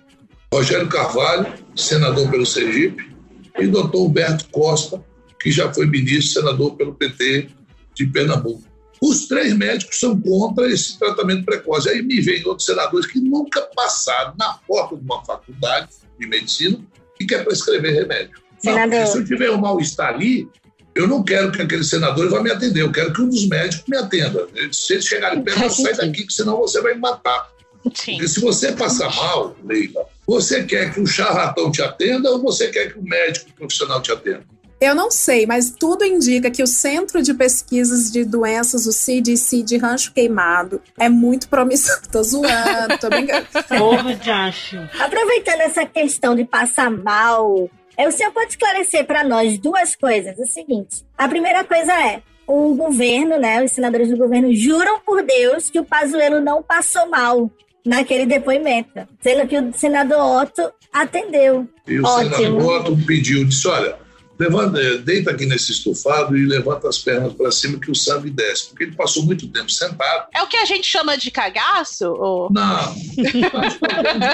[0.52, 3.14] Rogério Carvalho, senador pelo Sergipe,
[3.58, 5.02] e doutor Humberto Costa,
[5.40, 7.48] que já foi ministro, senador pelo PT
[7.94, 8.62] de Pernambuco.
[9.00, 11.88] Os três médicos são contra esse tratamento precoce.
[11.88, 16.78] Aí me vem outros senadores que nunca passaram na porta de uma faculdade de medicina
[17.20, 18.42] e quer prescrever remédio.
[18.64, 20.48] Não, se eu tiver um mal-estar ali,
[20.94, 23.84] eu não quero que aquele senador vá me atender, eu quero que um dos médicos
[23.88, 24.46] me atenda.
[24.72, 27.52] Se eles chegarem perto, sai daqui, que senão você vai me matar.
[27.92, 28.12] Sim.
[28.12, 32.68] Porque se você passar mal, Leila, você quer que o charlatão te atenda ou você
[32.68, 34.46] quer que o médico profissional te atenda?
[34.80, 39.62] Eu não sei, mas tudo indica que o Centro de Pesquisas de Doenças, o CDC
[39.62, 42.00] de Rancho Queimado, é muito promissor.
[42.10, 43.46] Tô zoando, tô brincando.
[43.78, 44.76] Porra de acho.
[45.00, 50.38] Aproveitando essa questão de passar mal, o senhor pode esclarecer para nós duas coisas.
[50.38, 52.22] O seguinte: a primeira coisa é.
[52.46, 57.08] O governo, né, os senadores do governo juram por Deus que o Pazuello não passou
[57.08, 57.50] mal
[57.86, 61.66] naquele depoimento, sendo que o senador Otto atendeu.
[61.88, 62.36] E o Ótimo.
[62.36, 63.96] senador Otto pediu, disse, olha,
[64.38, 68.30] Levanta, é, deita aqui nesse estofado e levanta as pernas para cima que o sangue
[68.30, 70.26] desce, porque ele passou muito tempo sentado.
[70.34, 72.06] É o que a gente chama de cagaço?
[72.06, 72.52] Ou...
[72.52, 72.94] Não,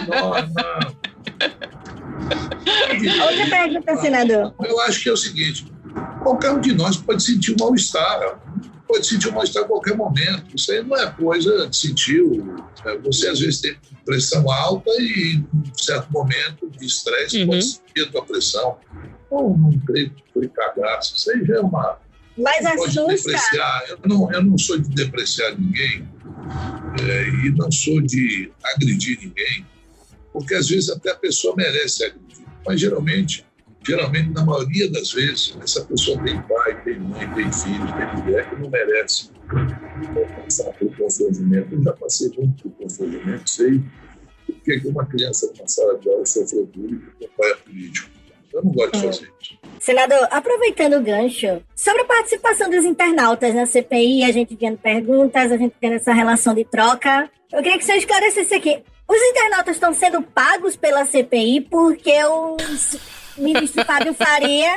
[0.08, 1.00] não, não.
[3.26, 4.54] Outra pergunta, senador.
[4.64, 5.66] Eu acho que é o seguinte:
[6.22, 8.40] qualquer um de nós pode sentir um mal-estar,
[8.88, 10.54] pode sentir um mal-estar a qualquer momento.
[10.54, 12.22] Isso aí não é coisa de sentir.
[12.86, 17.48] É, você às vezes tem pressão alta e, em certo momento de estresse, uhum.
[17.48, 18.78] pode sentir a tua pressão.
[19.30, 21.14] Ou não creio que foi cagaço.
[21.46, 21.98] Já é uma,
[22.36, 23.30] Mas não pode assusta.
[23.30, 23.84] depreciar.
[23.88, 26.08] Eu não, eu não sou de depreciar ninguém
[27.00, 29.66] é, e não sou de agredir ninguém,
[30.32, 32.44] porque às vezes até a pessoa merece agredir.
[32.66, 33.46] Mas geralmente,
[33.86, 38.50] geralmente na maioria das vezes, essa pessoa tem pai, tem mãe, tem filhos, tem mulher
[38.50, 39.30] que não merece
[40.36, 41.74] passar por constrangimento.
[41.74, 43.82] Eu já passei muito por constrangimento, sei
[44.48, 48.19] o que uma criança numa sala de aula sofreu bullying porque o pai é político.
[48.52, 49.58] Eu não gosto de fazer isso.
[49.78, 55.50] Senador, aproveitando o gancho, sobre a participação dos internautas na CPI, a gente vendo perguntas,
[55.52, 58.82] a gente tendo essa relação de troca, eu queria que você esclarecesse aqui.
[59.08, 62.56] Os internautas estão sendo pagos pela CPI porque o
[63.38, 64.70] ministro Fábio Faria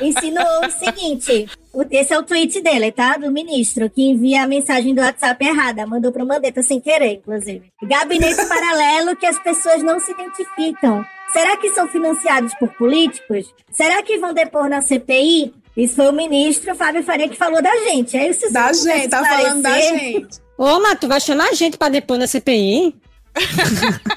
[0.00, 1.48] ensinou o seguinte.
[1.72, 3.16] o- Esse é o tweet dele, tá?
[3.16, 5.86] Do ministro, que envia a mensagem do WhatsApp errada.
[5.86, 7.72] Mandou pro Mandetta sem querer, inclusive.
[7.82, 11.04] Gabinete paralelo que as pessoas não se identificam.
[11.32, 13.52] Será que são financiados por políticos?
[13.70, 15.52] Será que vão depor na CPI?
[15.76, 18.16] Isso foi o ministro Fábio Faria que falou da gente.
[18.16, 20.38] Aí se Da gente, tá falando da gente.
[20.56, 22.94] Ô, mas tu vai chamar a gente pra depor na CPI?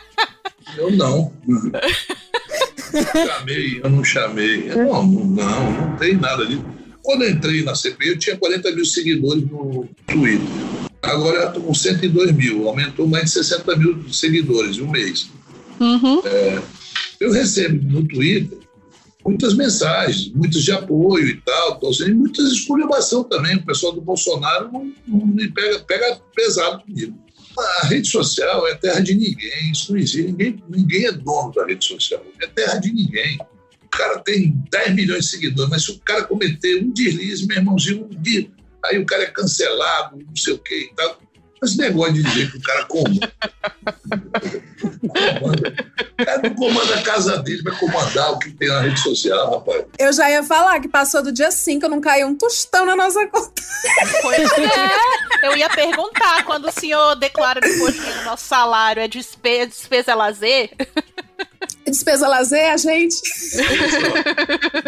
[0.78, 1.34] Eu não.
[3.26, 4.70] chamei, eu não chamei.
[4.70, 6.64] Eu Não, não, não tem nada disso.
[7.02, 10.48] Quando eu entrei na CPI, eu tinha 40 mil seguidores no Twitter.
[11.02, 15.30] Agora eu estou com 102 mil, aumentou mais de 60 mil seguidores em um mês.
[16.26, 16.60] É,
[17.20, 18.60] eu recebo no Twitter
[19.26, 23.58] muitas mensagens, muitas de apoio e tal, sendo muitas esculhambação também.
[23.58, 27.18] O pessoal do Bolsonaro não, não pega, pega pesado comigo.
[27.82, 30.24] A rede social é terra de ninguém, isso não existe.
[30.24, 33.38] Ninguém, ninguém é dono da rede social, é terra de ninguém.
[33.84, 37.58] O cara tem 10 milhões de seguidores, mas se o cara cometer um deslize, meu
[37.58, 38.48] irmãozinho, um dia,
[38.86, 41.20] aí o cara é cancelado, não sei o que e tal.
[41.62, 43.34] Mas esse negócio de dizer que o cara comanda.
[45.40, 45.76] comanda.
[46.20, 49.52] O cara não comanda a casa dele, vai comandar o que tem na rede social,
[49.52, 49.86] rapaz.
[49.98, 53.26] Eu já ia falar que passou do dia 5, não caiu um tostão na nossa
[53.28, 53.62] conta.
[54.22, 55.48] Pois é.
[55.48, 60.12] Eu ia perguntar quando o senhor declara depois que o nosso salário é despesa, despesa
[60.12, 60.72] é lazer.
[61.86, 63.22] Despesa lazer, a gente.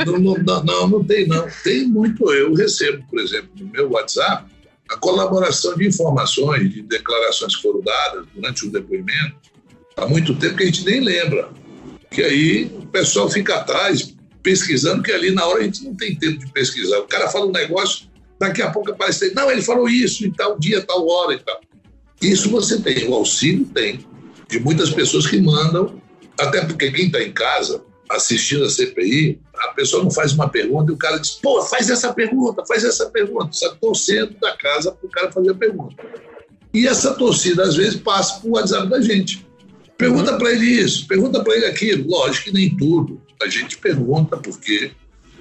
[0.06, 1.48] Não, não, não, não, não tem, não.
[1.64, 2.32] Tem muito.
[2.32, 4.46] Eu recebo, por exemplo, no meu WhatsApp,
[4.90, 9.36] a colaboração de informações, de declarações que foram dadas durante o depoimento,
[9.96, 11.50] há muito tempo que a gente nem lembra.
[12.10, 16.16] Que aí o pessoal fica atrás, pesquisando, que ali na hora a gente não tem
[16.16, 17.00] tempo de pesquisar.
[17.00, 18.08] O cara fala um negócio,
[18.40, 21.60] daqui a pouco aparece, não, ele falou isso em tal dia, tal hora e tal.
[22.22, 24.06] Isso você tem, o auxílio tem,
[24.50, 26.02] de muitas pessoas que mandam,
[26.40, 30.92] até porque quem está em casa assistindo a CPI, a pessoa não faz uma pergunta
[30.92, 33.50] e o cara diz, pô, faz essa pergunta, faz essa pergunta.
[33.52, 35.96] Está torcendo da casa para o cara fazer a pergunta.
[36.74, 39.46] E essa torcida, às vezes, passa para o WhatsApp da gente.
[39.98, 42.10] Pergunta para ele isso, pergunta para ele aquilo.
[42.10, 43.22] Lógico que nem tudo.
[43.42, 44.92] A gente pergunta porque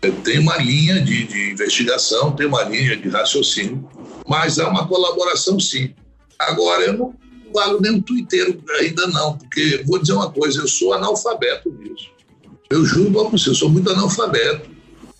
[0.02, 3.88] eh, tem uma linha de, de investigação, tem uma linha de raciocínio,
[4.26, 5.94] mas há uma colaboração sim.
[6.38, 7.14] Agora, eu não
[7.52, 12.10] falo nem um twitteiro ainda não, porque vou dizer uma coisa, eu sou analfabeto nisso.
[12.70, 14.70] Eu juro para você, eu sou muito analfabeto.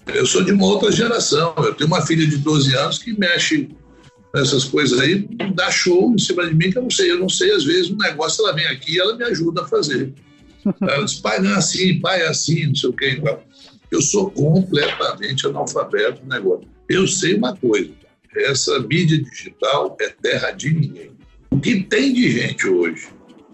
[0.07, 1.55] Eu sou de uma outra geração.
[1.59, 3.69] Eu tenho uma filha de 12 anos que mexe
[4.35, 7.11] nessas coisas aí, dá show em cima de mim que eu não sei.
[7.11, 9.67] Eu não sei, às vezes, um negócio, ela vem aqui e ela me ajuda a
[9.67, 10.13] fazer.
[10.83, 13.11] Ela diz, pai, não é assim, pai, é assim, não sei o que.
[13.11, 13.39] Então,
[13.91, 16.69] eu sou completamente analfabeto no negócio.
[16.89, 17.91] Eu sei uma coisa,
[18.37, 21.13] essa mídia digital é terra de ninguém.
[21.51, 23.09] O que tem de gente hoje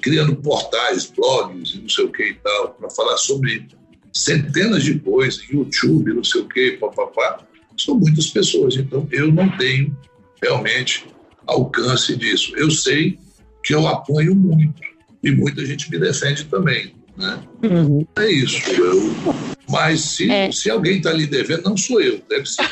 [0.05, 3.67] criando portais, blogs e não sei o que e tal, para falar sobre
[4.15, 7.41] centenas de coisas, YouTube, não sei o que, papapá,
[7.77, 8.77] são muitas pessoas.
[8.77, 9.97] Então, eu não tenho
[10.43, 11.07] realmente
[11.47, 12.53] alcance disso.
[12.57, 13.19] Eu sei
[13.63, 14.81] que eu apoio muito
[15.23, 16.95] e muita gente me defende também.
[17.17, 17.41] Né?
[18.17, 18.59] É isso.
[18.73, 19.15] Eu,
[19.69, 22.63] mas se, se alguém está lhe devendo, não sou eu, deve ser.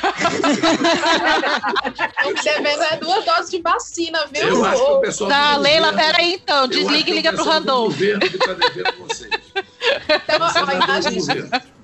[2.19, 4.43] Estão me devendo é duas doses de vacina, viu?
[4.49, 6.69] Eu acho que o pessoal Tá, Leila, governo- peraí então.
[6.69, 7.93] Desliga e o liga pro pessoal do Randolph.
[7.95, 9.31] governo que tá devendo vocês.
[10.25, 11.33] Então, a, a gente,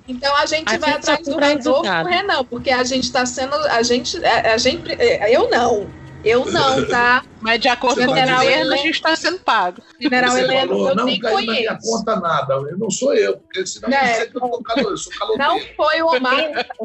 [0.07, 2.07] então a gente A vai gente atrás do e do resultado.
[2.09, 3.55] Renan, porque a gente está sendo.
[3.55, 4.23] A gente.
[4.25, 5.87] A, a gente é, eu não.
[6.21, 7.23] Eu não, tá?
[7.39, 9.81] Mas de acordo com o governo, a gente está sendo pago.
[10.01, 11.91] General Você Heleno, falou, eu não nem caiu na minha conheço.
[11.91, 12.53] conta nada.
[12.55, 14.15] Eu não sou eu, porque senão É.
[14.15, 15.49] você calor, eu sou caloteiro.
[15.49, 16.35] Não foi o Omar.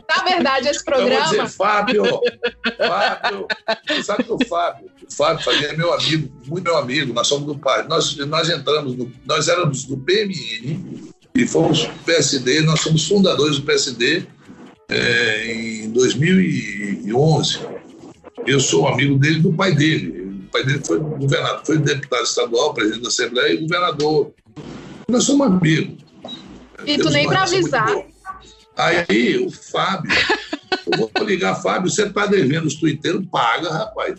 [0.08, 1.24] Na verdade, esse Eu vou programa.
[1.24, 2.04] dizer, Fábio,
[2.78, 3.48] Fábio,
[3.88, 7.26] você sabe que o Fábio, o Fábio Faria é meu amigo, muito meu amigo, nós
[7.26, 7.82] somos do pai.
[7.88, 13.64] Nós, nós entramos, no, nós éramos do PMN e fomos PSD, nós somos fundadores do
[13.64, 14.24] PSD
[14.88, 17.58] é, em 2011.
[18.46, 20.44] Eu sou amigo dele e do pai dele.
[20.46, 24.32] O pai dele foi governador, foi deputado estadual, presidente da Assembleia e governador.
[25.08, 26.04] Nós somos amigos.
[26.86, 28.06] E tu Temos nem pra relação muito avisar.
[28.76, 30.12] Aí o Fábio,
[30.86, 34.14] Eu vou ligar, Fábio, você está devendo os tuiteiros, paga, rapaz.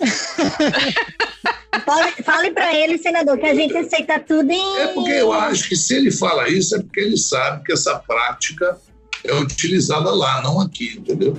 [1.86, 4.78] Fale, fale para ele, senador, que a gente aceita tudo em.
[4.80, 7.96] É porque eu acho que se ele fala isso, é porque ele sabe que essa
[8.00, 8.78] prática
[9.24, 11.38] é utilizada lá, não aqui, entendeu?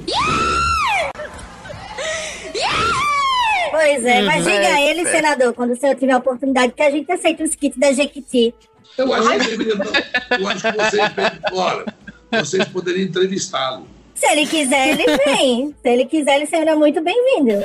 [3.70, 4.52] Pois é, mas Uhum.
[4.52, 7.54] diga a ele, senador, quando o senhor tiver a oportunidade, que a gente aceita os
[7.54, 8.54] kits da Jequiti.
[8.96, 9.74] Eu acho que, deveria,
[10.38, 11.02] eu acho que vocês,
[11.52, 11.84] olha,
[12.32, 13.86] vocês poderiam entrevistá-lo.
[14.16, 15.74] Se ele quiser, ele vem.
[15.82, 17.64] Se ele quiser, ele será muito bem-vindo.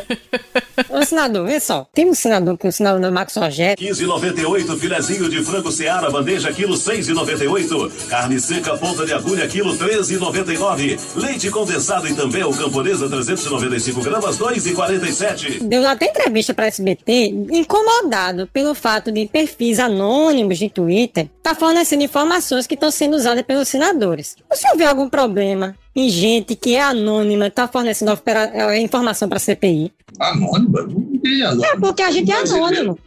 [0.90, 1.88] Ô, senador, vê só.
[1.94, 3.78] Tem um senador que é o senador Marcos Rogério.
[3.78, 8.08] 15,98 filezinho de frango Seara, bandeja quilo 6,98.
[8.10, 11.00] Carne seca ponta de agulha quilo 13,99.
[11.16, 15.64] Leite condensado e também o camponesa 395 gramas 2,47.
[15.64, 22.04] Deu até entrevista para SBT, incomodado pelo fato de perfis anônimos de Twitter tá fornecendo
[22.04, 24.36] informações que estão sendo usadas pelos senadores.
[24.50, 29.40] O senhor vê algum problema em gente que é anônima tá fornecendo eh, informação para
[29.40, 29.92] CPI?
[30.20, 30.84] Anônima?
[30.84, 31.66] Ninguém é anônimo.
[31.66, 32.98] É porque a gente é anônimo.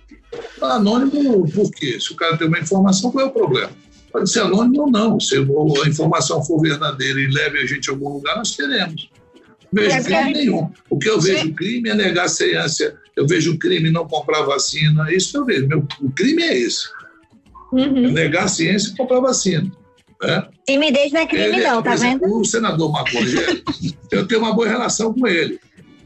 [0.61, 1.99] Anônimo por quê?
[2.01, 3.70] Se o cara tem uma informação, qual é o problema?
[4.12, 5.18] Pode ser anônimo ou não.
[5.18, 9.11] Se a informação for verdadeira e leve a gente a algum lugar, nós teremos.
[9.73, 10.70] Não vejo É, crime nenhum.
[10.88, 12.97] O que eu vejo crime é negar a ciência.
[13.16, 15.12] Eu vejo crime não comprar vacina.
[15.12, 15.66] Isso eu vejo.
[15.66, 16.87] Meu, o crime é esse.
[17.77, 19.70] É negar a ciência e comprar vacina.
[20.27, 20.49] Né?
[20.67, 22.41] Timidez não é crime, Ele- não, por tá exemplo, vendo?
[22.41, 23.63] O senador Marco Rogério,
[24.11, 25.59] eu tenho uma boa relação com ele.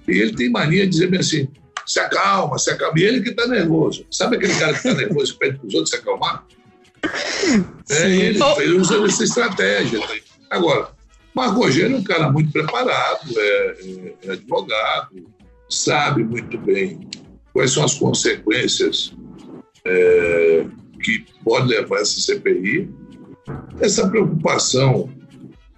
[0.07, 1.49] E ele tem mania de dizer bem assim:
[1.87, 2.99] se acalma, se acalma.
[2.99, 4.05] E ele que está nervoso.
[4.11, 6.45] Sabe aquele cara que está nervoso e pede para os outros se acalmar?
[7.91, 10.01] É, ele, ele usa essa estratégia.
[10.51, 10.89] Agora,
[11.35, 15.27] Marco Rogério é um cara muito preparado, é, é- é advogado,
[15.69, 17.01] sabe muito bem
[17.53, 19.13] quais são as consequências
[19.87, 20.65] é,
[21.03, 22.91] que pode levar essa CPI.
[23.81, 25.11] Essa preocupação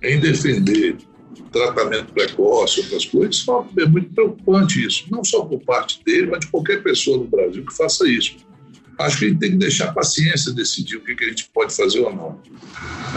[0.02, 0.96] em defender
[1.50, 3.44] tratamento precoce, outras coisas,
[3.76, 5.06] é muito preocupante isso.
[5.10, 8.36] Não só por parte dele, mas de qualquer pessoa no Brasil que faça isso.
[8.98, 11.50] Acho que a gente tem que deixar a paciência decidir o que, que a gente
[11.52, 12.40] pode fazer ou não.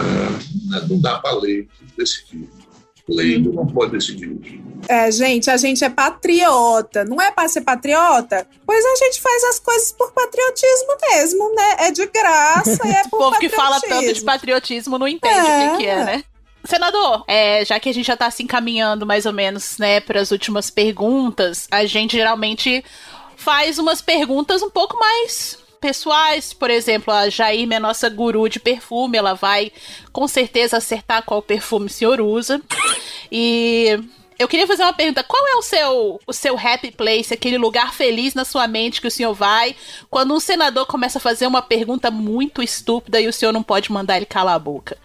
[0.00, 2.48] É, não dá para a lei decidir.
[3.08, 4.62] Lei não pode decidir.
[4.88, 7.04] É, gente, a gente é patriota.
[7.04, 8.46] Não é pra ser patriota?
[8.66, 11.76] Pois a gente faz as coisas por patriotismo mesmo, né?
[11.80, 14.98] É de graça e é O por povo que fala tanto de patriotismo.
[14.98, 16.24] não entende o que, que é, né?
[16.64, 20.18] Senador, é, já que a gente já tá se encaminhando mais ou menos, né, para
[20.18, 22.82] as últimas perguntas, a gente geralmente
[23.36, 26.54] faz umas perguntas um pouco mais pessoais.
[26.54, 29.70] Por exemplo, a Jaime é nossa guru de perfume, ela vai
[30.10, 32.58] com certeza acertar qual perfume o senhor usa.
[33.30, 34.00] E
[34.38, 37.92] eu queria fazer uma pergunta: qual é o seu, o seu happy place, aquele lugar
[37.92, 39.76] feliz na sua mente que o senhor vai
[40.08, 43.92] quando um senador começa a fazer uma pergunta muito estúpida e o senhor não pode
[43.92, 44.96] mandar ele calar a boca?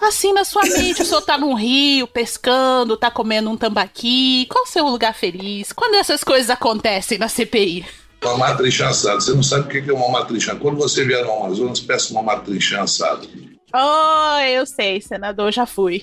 [0.00, 4.46] Assim, na sua mente, o senhor tá num rio, pescando, tá comendo um tambaqui.
[4.48, 5.72] Qual o seu lugar feliz?
[5.72, 7.84] Quando essas coisas acontecem na CPI?
[8.22, 9.20] Uma matrincha assada.
[9.20, 10.54] Você não sabe o que é uma matrincha.
[10.54, 13.26] Quando você vier no Amazonas, peça uma matrincha assada.
[13.72, 16.02] Oh, eu sei, senador, já fui.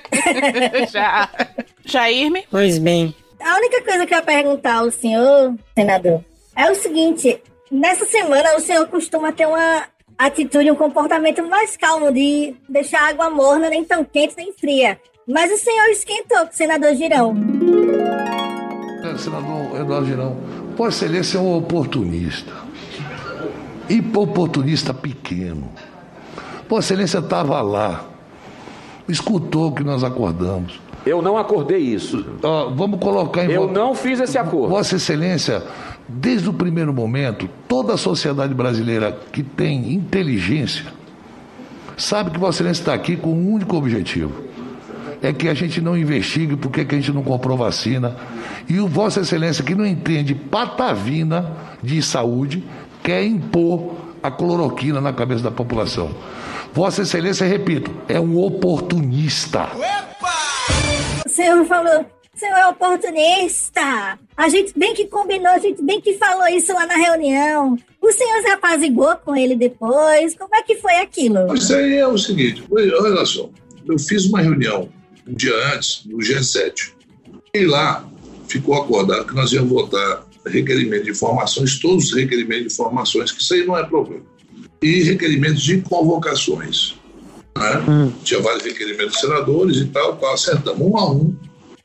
[0.90, 1.28] já.
[1.84, 2.44] Jairme?
[2.50, 3.14] Pois bem.
[3.40, 6.24] A única coisa que eu ia perguntar ao senhor, senador,
[6.56, 9.84] é o seguinte: nessa semana o senhor costuma ter uma
[10.16, 14.98] atitude, um comportamento mais calmo de deixar a água morna, nem tão quente nem fria.
[15.28, 17.34] Mas o senhor esquentou com o senador Girão.
[19.04, 20.36] É, Senador Eduardo Girão,
[20.76, 22.52] Vossa Excelência é um oportunista.
[23.88, 25.70] E oportunista pequeno.
[26.68, 28.04] Vossa Excelência estava lá,
[29.08, 30.80] escutou o que nós acordamos.
[31.06, 32.24] Eu não acordei isso.
[32.74, 34.68] Vamos colocar em Eu não fiz esse acordo.
[34.68, 35.62] Vossa Excelência,
[36.08, 40.84] desde o primeiro momento, toda a sociedade brasileira que tem inteligência
[41.96, 44.32] sabe que Vossa Excelência está aqui com um único objetivo.
[45.22, 48.16] É que a gente não investigue porque que a gente não comprou vacina.
[48.68, 52.64] E o Vossa Excelência, que não entende patavina de saúde,
[53.02, 56.10] quer impor a cloroquina na cabeça da população.
[56.72, 59.70] Vossa Excelência, repito, é um oportunista.
[61.24, 64.18] O senhor falou, o senhor é oportunista.
[64.36, 67.78] A gente bem que combinou, a gente bem que falou isso lá na reunião.
[68.02, 70.36] O senhor se apaziguou com ele depois?
[70.36, 71.54] Como é que foi aquilo?
[71.54, 73.48] Isso aí é o seguinte, olha só,
[73.88, 74.88] eu fiz uma reunião
[75.26, 76.92] um dia antes, no G7,
[77.54, 78.08] e lá
[78.48, 83.42] ficou acordado que nós íamos votar requerimento de informações, todos os requerimentos de informações, que
[83.42, 84.22] isso aí não é problema,
[84.80, 86.94] e requerimentos de convocações.
[87.56, 88.12] Né?
[88.22, 91.34] Tinha vários requerimentos dos senadores e tal, tal, acertamos um a um.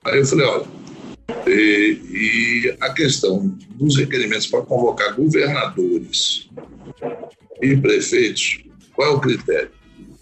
[0.05, 0.65] Aí eu falei, olha,
[1.47, 6.49] e, e a questão dos requerimentos para convocar governadores
[7.61, 8.59] e prefeitos,
[8.93, 9.71] qual é o critério?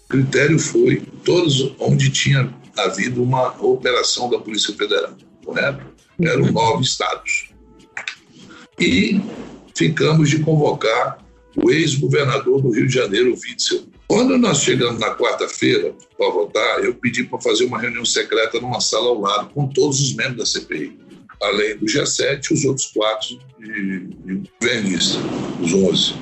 [0.04, 2.52] O critério foi todos onde tinha
[2.84, 5.14] havido uma operação da Polícia Federal,
[5.44, 5.84] correto?
[6.20, 7.50] Eram nove estados.
[8.78, 9.20] E
[9.74, 11.18] ficamos de convocar
[11.56, 13.84] o ex-governador do Rio de Janeiro, Witzel.
[14.06, 18.80] Quando nós chegamos na quarta-feira para votar, eu pedi para fazer uma reunião secreta numa
[18.80, 20.98] sala ao lado com todos os membros da CPI,
[21.40, 25.18] além do G7 e os outros quatro de, de governistas,
[25.62, 26.14] os 11.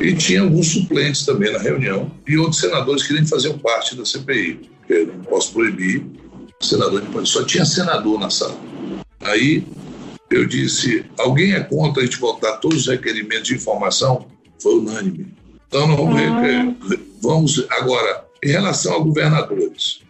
[0.00, 4.04] E tinha alguns suplentes também na reunião e outros senadores que nem faziam parte da
[4.04, 4.60] CPI,
[4.92, 6.04] eu não posso proibir
[6.60, 8.58] senador de só tinha senador na sala.
[9.20, 9.64] Aí
[10.30, 14.26] eu disse: alguém é contra a gente votar todos os requerimentos de informação?
[14.60, 15.34] Foi unânime.
[15.66, 16.74] Então, não vamos, ah.
[17.22, 20.00] vamos agora, em relação a governadores,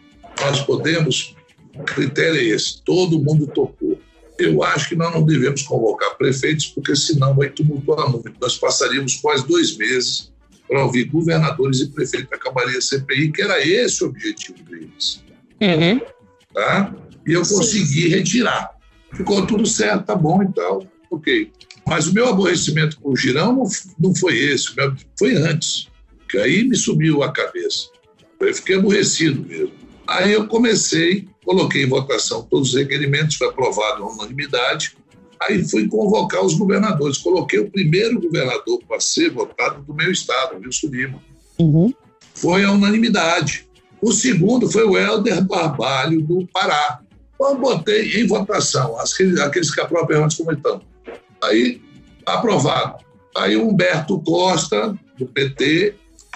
[0.41, 1.37] nós podemos,
[1.75, 3.99] o critério é esse: todo mundo tocou.
[4.39, 8.33] Eu acho que nós não devemos convocar prefeitos, porque senão vai tumultuar muito.
[8.41, 10.33] Nós passaríamos quase dois meses
[10.71, 15.23] para ouvir governadores e prefeitos, acabaria a CPI, que era esse o objetivo deles.
[15.61, 16.01] Uhum.
[16.55, 16.95] Tá?
[17.27, 18.81] E eu consegui retirar
[19.15, 21.53] ficou tudo certo, tá bom e tal, ok.
[21.87, 23.65] Mas o meu aborrecimento com o Girão não,
[23.99, 24.69] não foi esse,
[25.19, 25.89] foi antes,
[26.29, 27.89] que aí me subiu a cabeça.
[28.39, 29.73] Eu fiquei aborrecido mesmo.
[30.07, 34.97] Aí eu comecei, coloquei em votação todos os requerimentos, foi aprovado a unanimidade.
[35.43, 37.19] Aí fui convocar os governadores.
[37.19, 41.23] Coloquei o primeiro governador para ser votado do meu estado, Wilson Lima.
[41.59, 41.95] Uhum.
[42.35, 43.67] Foi a unanimidade.
[44.03, 47.01] O segundo foi o Helder Barbalho, do Pará.
[47.41, 50.83] Eu botei em votação, aqueles, aqueles que aprovam perguntas como estão.
[51.43, 51.81] Aí,
[52.27, 53.03] aprovado.
[53.35, 55.95] Aí o Humberto Costa, do PT,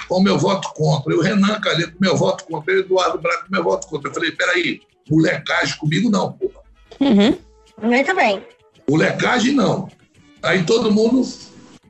[0.09, 1.13] com meu voto contra.
[1.13, 2.73] E o Renan Calheiros com meu voto contra.
[2.73, 4.09] E o Eduardo Braga com meu voto contra.
[4.09, 4.81] Eu falei, peraí,
[5.11, 6.63] molecagem comigo não, porra.
[7.01, 7.37] Uhum.
[7.83, 8.43] Muito bem.
[8.89, 9.89] Molecagem não.
[10.43, 11.26] Aí todo mundo,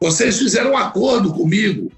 [0.00, 1.90] vocês fizeram um acordo comigo.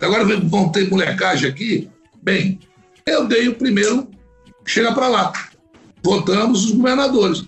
[0.00, 1.88] Agora vão ter molecagem aqui?
[2.22, 2.58] Bem,
[3.06, 4.08] eu dei o primeiro,
[4.66, 5.32] chega para lá
[6.02, 7.44] votamos os governadores.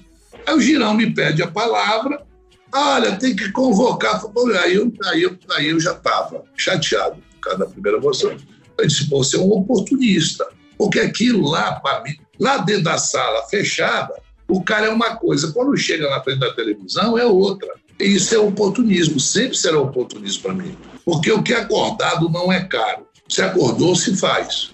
[0.47, 2.25] Aí o Girão me pede a palavra,
[2.73, 4.23] olha, tem que convocar.
[4.63, 8.37] Aí eu, aí eu, aí eu já estava chateado por causa da primeira moção.
[8.79, 10.47] Eu disse, você é um oportunista.
[10.77, 14.15] Porque aquilo lá, para mim, lá dentro da sala fechada,
[14.49, 17.69] o cara é uma coisa, quando chega na frente da televisão é outra.
[17.99, 20.77] Isso é oportunismo, sempre será oportunismo para mim.
[21.05, 23.07] Porque o que é acordado não é caro.
[23.29, 24.71] Se acordou, se faz.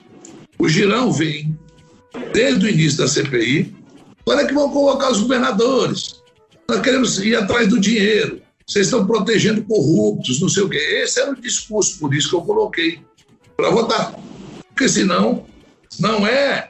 [0.59, 1.57] O Girão vem
[2.33, 3.75] desde o início da CPI.
[4.29, 6.23] É que vão colocar os governadores?
[6.69, 8.41] Nós queremos ir atrás do dinheiro.
[8.67, 10.79] Vocês estão protegendo corruptos, não sei o quê.
[11.03, 13.01] Esse era o discurso, por isso que eu coloquei
[13.57, 14.15] para votar.
[14.69, 15.45] Porque senão,
[15.99, 16.70] não é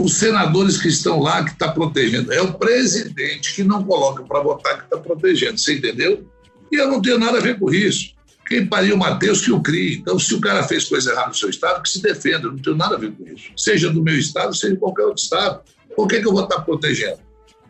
[0.00, 4.40] os senadores que estão lá que está protegendo, é o presidente que não coloca para
[4.40, 5.58] votar que está protegendo.
[5.58, 6.26] Você entendeu?
[6.70, 8.14] E eu não tenho nada a ver com isso.
[8.46, 9.96] Quem pariu o Mateus que o crie.
[9.96, 12.46] Então, se o cara fez coisa errada no seu estado, que se defenda.
[12.46, 13.50] Eu não tenho nada a ver com isso.
[13.56, 15.62] Seja do meu estado, seja de qualquer outro estado.
[15.96, 17.18] Por que, que eu vou estar protegendo?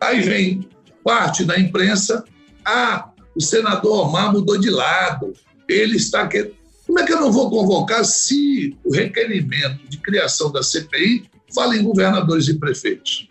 [0.01, 0.69] Aí vem
[1.03, 2.25] parte da imprensa.
[2.65, 5.33] Ah, o senador Omar mudou de lado.
[5.69, 6.55] Ele está querendo.
[6.87, 11.77] Como é que eu não vou convocar se o requerimento de criação da CPI fala
[11.77, 13.29] em governadores e prefeitos?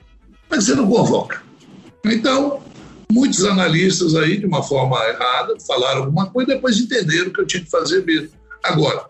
[0.50, 1.44] Mas você não convoca.
[2.06, 2.62] Então,
[3.12, 7.46] Muitos analistas aí, de uma forma errada, falaram alguma coisa e depois entenderam que eu
[7.46, 8.30] tinha que fazer mesmo.
[8.64, 9.06] Agora,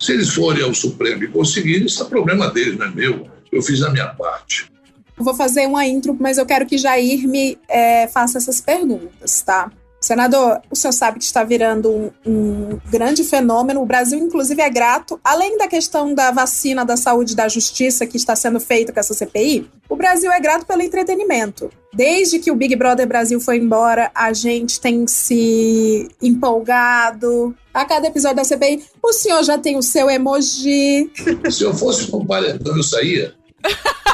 [0.00, 3.28] se eles forem ao Supremo e conseguirem, isso é problema deles, não é meu.
[3.52, 4.70] Eu fiz a minha parte.
[5.16, 9.70] vou fazer uma intro, mas eu quero que Jair me é, faça essas perguntas, tá?
[10.00, 13.82] Senador, o senhor sabe que está virando um, um, grande fenômeno.
[13.82, 18.16] O Brasil, inclusive, é grato, além da questão da vacina, da saúde, da justiça que
[18.16, 21.70] está sendo feita com essa CPI, o Brasil é grato pelo entretenimento.
[21.92, 27.54] Desde que o Big Brother Brasil foi embora, a gente tem se empolgado.
[27.72, 31.10] A cada episódio da CPI, o senhor já tem o seu emoji.
[31.50, 33.34] Se eu fosse um paredão, eu saía.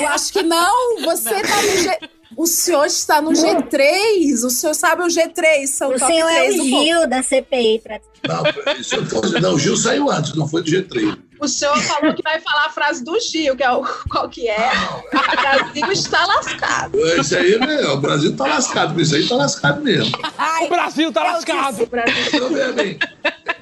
[0.00, 1.02] Eu acho que não.
[1.04, 1.42] Você não.
[1.42, 2.21] tá no.
[2.36, 6.60] O senhor está no G3, o senhor sabe o G3, são o senhor 3 é
[6.60, 7.80] o Gil da CPI.
[7.80, 8.00] Pra...
[8.26, 11.18] Não, eu não, o Gil saiu antes, não foi do G3.
[11.40, 14.48] O senhor falou que vai falar a frase do Gil, que é o qual que
[14.48, 14.70] é?
[15.12, 16.98] O Brasil está lascado.
[17.20, 17.84] Isso aí, né?
[17.88, 20.16] O Brasil está lascado, isso aí está lascado mesmo.
[20.38, 21.86] Ai, o Brasil está lascado.
[21.86, 22.14] Brasil.
[22.32, 22.96] Então, bem,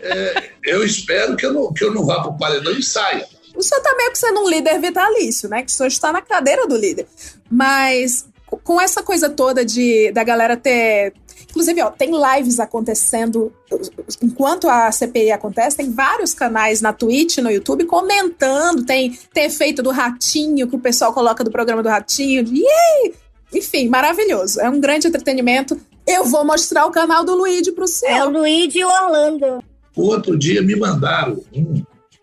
[0.02, 3.26] é, eu espero que eu não, que eu não vá para o paredão e saia.
[3.54, 5.62] O senhor está meio que sendo um líder vitalício, né?
[5.62, 7.06] Que o senhor está na cadeira do líder.
[7.50, 8.26] Mas
[8.64, 11.12] com essa coisa toda de da galera ter.
[11.48, 13.53] Inclusive, ó, tem lives acontecendo
[14.22, 18.84] enquanto a CPI acontece, tem vários canais na Twitch, no YouTube, comentando.
[18.84, 22.44] Tem, tem efeito do ratinho que o pessoal coloca do programa do ratinho.
[22.46, 23.14] Yay!
[23.53, 24.61] Enfim, maravilhoso.
[24.61, 25.78] É um grande entretenimento.
[26.07, 28.16] Eu vou mostrar o canal do Luigi pro senhor.
[28.16, 29.64] É o Luigi e o Orlando.
[29.96, 31.42] O outro dia me mandaram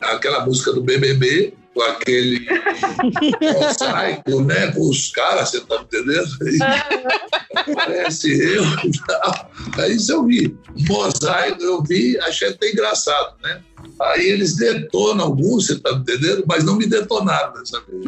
[0.01, 2.47] aquela música do BBB com aquele
[3.53, 4.71] mosaico, né?
[4.71, 6.27] Com os caras, você tá entendendo?
[6.41, 9.51] Aí, parece eu e tal.
[9.77, 10.57] Aí isso eu vi.
[10.89, 13.61] Mosaico, eu vi, achei até engraçado, né?
[14.01, 16.43] Aí eles detonam alguns, você tá entendendo?
[16.47, 18.05] Mas não me detonaram dessa vez.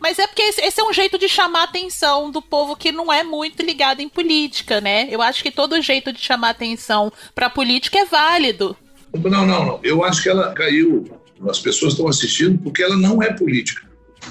[0.00, 2.90] Mas é porque esse, esse é um jeito de chamar a atenção do povo que
[2.90, 5.06] não é muito ligado em política, né?
[5.08, 8.76] Eu acho que todo jeito de chamar atenção pra política é válido.
[9.14, 9.80] Não, não, não.
[9.84, 11.04] Eu acho que ela caiu.
[11.48, 13.82] As pessoas estão assistindo porque ela não é política.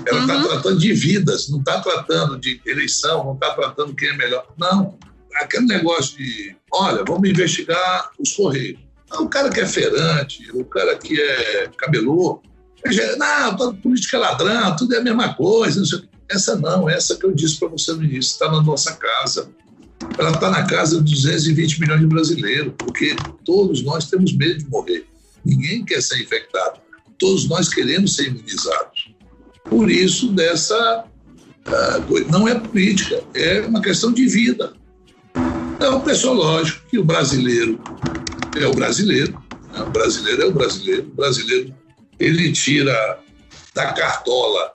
[0.08, 4.18] Ela está tratando de vidas, não está tratando de eleição, não está tratando quem é
[4.18, 4.46] melhor.
[4.58, 4.98] Não.
[5.36, 8.80] Aquele negócio de, olha, vamos investigar os Correios.
[9.12, 12.42] Ah, O cara que é feirante, o cara que é cabelô,
[12.92, 15.80] já- não, toda política é ladrão, tudo é a mesma coisa.
[15.82, 16.14] não.
[16.30, 19.50] Essa não, essa que eu disse para você no início, está na nossa casa.
[20.18, 24.66] Ela está na casa de 220 milhões de brasileiros, porque todos nós temos medo de
[24.70, 25.06] morrer.
[25.46, 26.80] Ninguém quer ser infectado.
[27.18, 29.14] Todos nós queremos ser imunizados.
[29.70, 31.06] Por isso, dessa
[31.66, 32.30] ah, coisa.
[32.30, 34.74] Não é política, é uma questão de vida.
[35.76, 37.80] Então, pessoal, lógico que o brasileiro
[38.60, 39.34] é o brasileiro,
[39.74, 39.82] né?
[39.82, 41.76] o brasileiro é o brasileiro, o brasileiro
[42.20, 43.20] ele tira
[43.74, 44.72] da cartola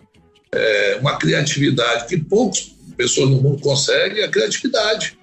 [0.53, 5.16] é, uma criatividade que poucas pessoas no mundo conseguem, a criatividade.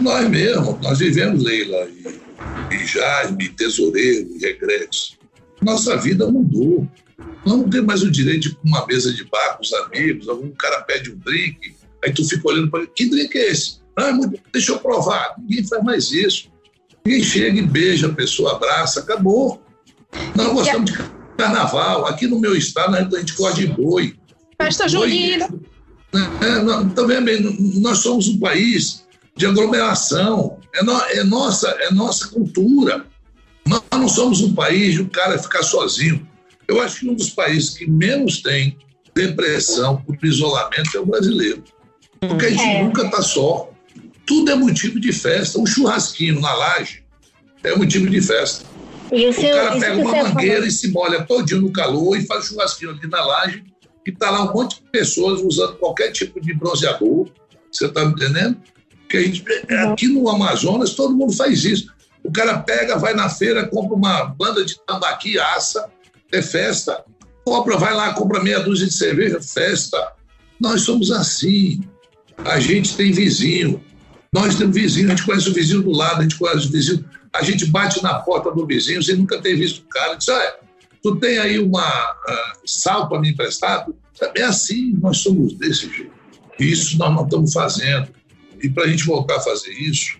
[0.00, 1.86] Nós mesmos, nós vivemos, Leila,
[2.70, 5.18] e, e Jaime, Tesoureiro, e Regresso.
[5.62, 6.86] Nossa vida mudou.
[7.44, 9.72] Nós não temos mais o direito de ir para uma mesa de bar com os
[9.72, 13.50] amigos, algum cara pede um drink, aí tu fica olhando para ele, que drink é
[13.50, 13.80] esse?
[13.96, 15.34] Ah, é deixa eu provar.
[15.38, 16.48] Ninguém faz mais isso.
[17.04, 19.60] Ninguém chega e beija a pessoa, abraça, acabou.
[20.36, 20.98] Nós gostamos de
[21.36, 22.06] carnaval.
[22.06, 24.14] Aqui no meu estado, a gente gosta de boi.
[24.60, 25.48] Festa junina.
[26.40, 27.40] é, não, também bem,
[27.80, 29.04] nós somos um país
[29.36, 33.04] de aglomeração, é, no- é nossa, é nossa cultura.
[33.66, 36.26] Nós não somos um país de o cara ficar sozinho.
[36.66, 38.76] Eu acho que um dos países que menos tem
[39.14, 41.62] depressão por isolamento é o brasileiro.
[42.20, 42.82] Porque a gente É.
[42.82, 43.70] nunca está só.
[44.24, 45.58] Tudo é motivo de festa.
[45.58, 47.02] Um churrasquinho na laje
[47.62, 48.64] é motivo de festa.
[49.12, 51.60] E o O seu, cara isso pega uma você falou- mangueira e se molha todinho
[51.62, 53.62] no calor e faz churrasquinho ali na laje
[54.06, 57.28] e tá lá um monte de pessoas usando qualquer tipo de bronzeador.
[57.70, 58.56] Você tá me entendendo?
[59.08, 59.44] Que a gente,
[59.90, 61.92] aqui no Amazonas todo mundo faz isso.
[62.24, 65.90] O cara pega, vai na feira, compra uma banda de tambaqui, assa,
[66.32, 67.04] é festa.
[67.44, 70.12] Compra, vai lá, compra meia dúzia de cerveja, festa.
[70.60, 71.80] Nós somos assim.
[72.38, 73.82] A gente tem vizinho.
[74.32, 77.04] Nós temos vizinho, a gente conhece o vizinho do lado, a gente conhece o vizinho.
[77.32, 80.14] A gente bate na porta do vizinho sem nunca ter visto o cara.
[80.14, 80.54] Diz, olha,
[81.02, 83.86] tu tem aí uma ah, sal para me emprestar?
[84.34, 86.12] É assim, nós somos desse jeito.
[86.58, 88.08] Isso nós não estamos fazendo.
[88.62, 90.18] E para a gente voltar a fazer isso,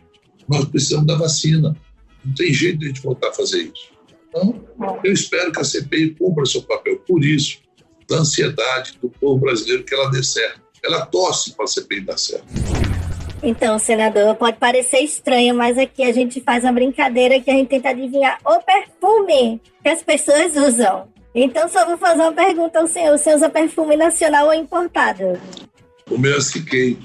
[0.48, 1.76] nós precisamos da vacina.
[2.24, 3.92] Não tem jeito de a gente voltar a fazer isso.
[4.28, 4.64] Então,
[5.04, 6.98] eu espero que a CPI cumpra seu papel.
[7.06, 7.58] Por isso,
[8.08, 10.60] da ansiedade do povo brasileiro que ela dê certo.
[10.82, 12.46] Ela torce para a CPI dar certo.
[13.42, 17.68] Então, senador, pode parecer estranho, mas aqui a gente faz uma brincadeira que a gente
[17.68, 21.08] tenta adivinhar o perfume que as pessoas usam.
[21.34, 25.40] Então, só vou fazer uma pergunta ao senhor: você usa perfume nacional ou importado?
[26.08, 26.98] O meu é Siquei.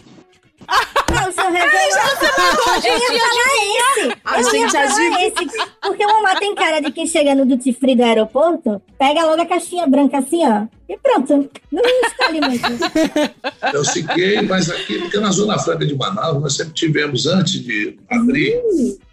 [1.09, 4.17] Não, Eu ia falar esse.
[4.25, 5.27] A Eu gente falar adivinha.
[5.27, 5.67] esse.
[5.81, 9.41] Porque o Mamá tem cara de quem chega no duty free do aeroporto, pega logo
[9.41, 10.67] a caixinha branca assim, ó.
[10.89, 11.49] E pronto.
[11.71, 13.73] Não escolhe muito.
[13.73, 17.97] Eu Siquei, mas aqui, porque na Zona Franca de Manaus, nós sempre tivemos, antes de
[18.09, 18.61] abrir,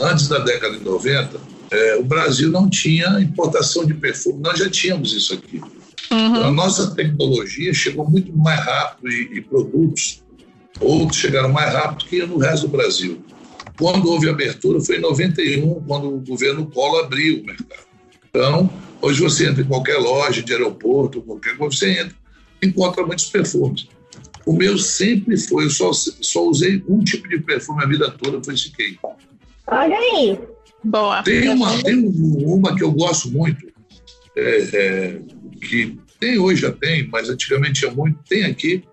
[0.00, 1.40] antes da década de 90,
[1.70, 4.40] eh, o Brasil não tinha importação de perfume.
[4.42, 5.61] Nós já tínhamos isso aqui.
[6.11, 10.22] A nossa tecnologia chegou muito mais rápido e, e produtos,
[10.81, 13.22] outros chegaram mais rápido que no resto do Brasil.
[13.79, 17.85] Quando houve abertura foi em 91, quando o governo Collor abriu o mercado.
[18.29, 18.70] Então,
[19.01, 22.14] hoje você entra em qualquer loja de aeroporto, qualquer coisa, você entra,
[22.62, 23.89] encontra muitos perfumes.
[24.47, 28.43] O meu sempre foi, eu só, só usei um tipo de perfume a vida toda,
[28.45, 28.99] foi esse queijo.
[29.66, 30.39] Olha aí.
[30.83, 31.22] Boa.
[31.22, 33.66] Tem uma, tem um- uma que eu gosto muito,
[34.37, 35.20] é, é,
[35.62, 38.85] que tem hoje já tem, mas antigamente tinha muito, tem aqui,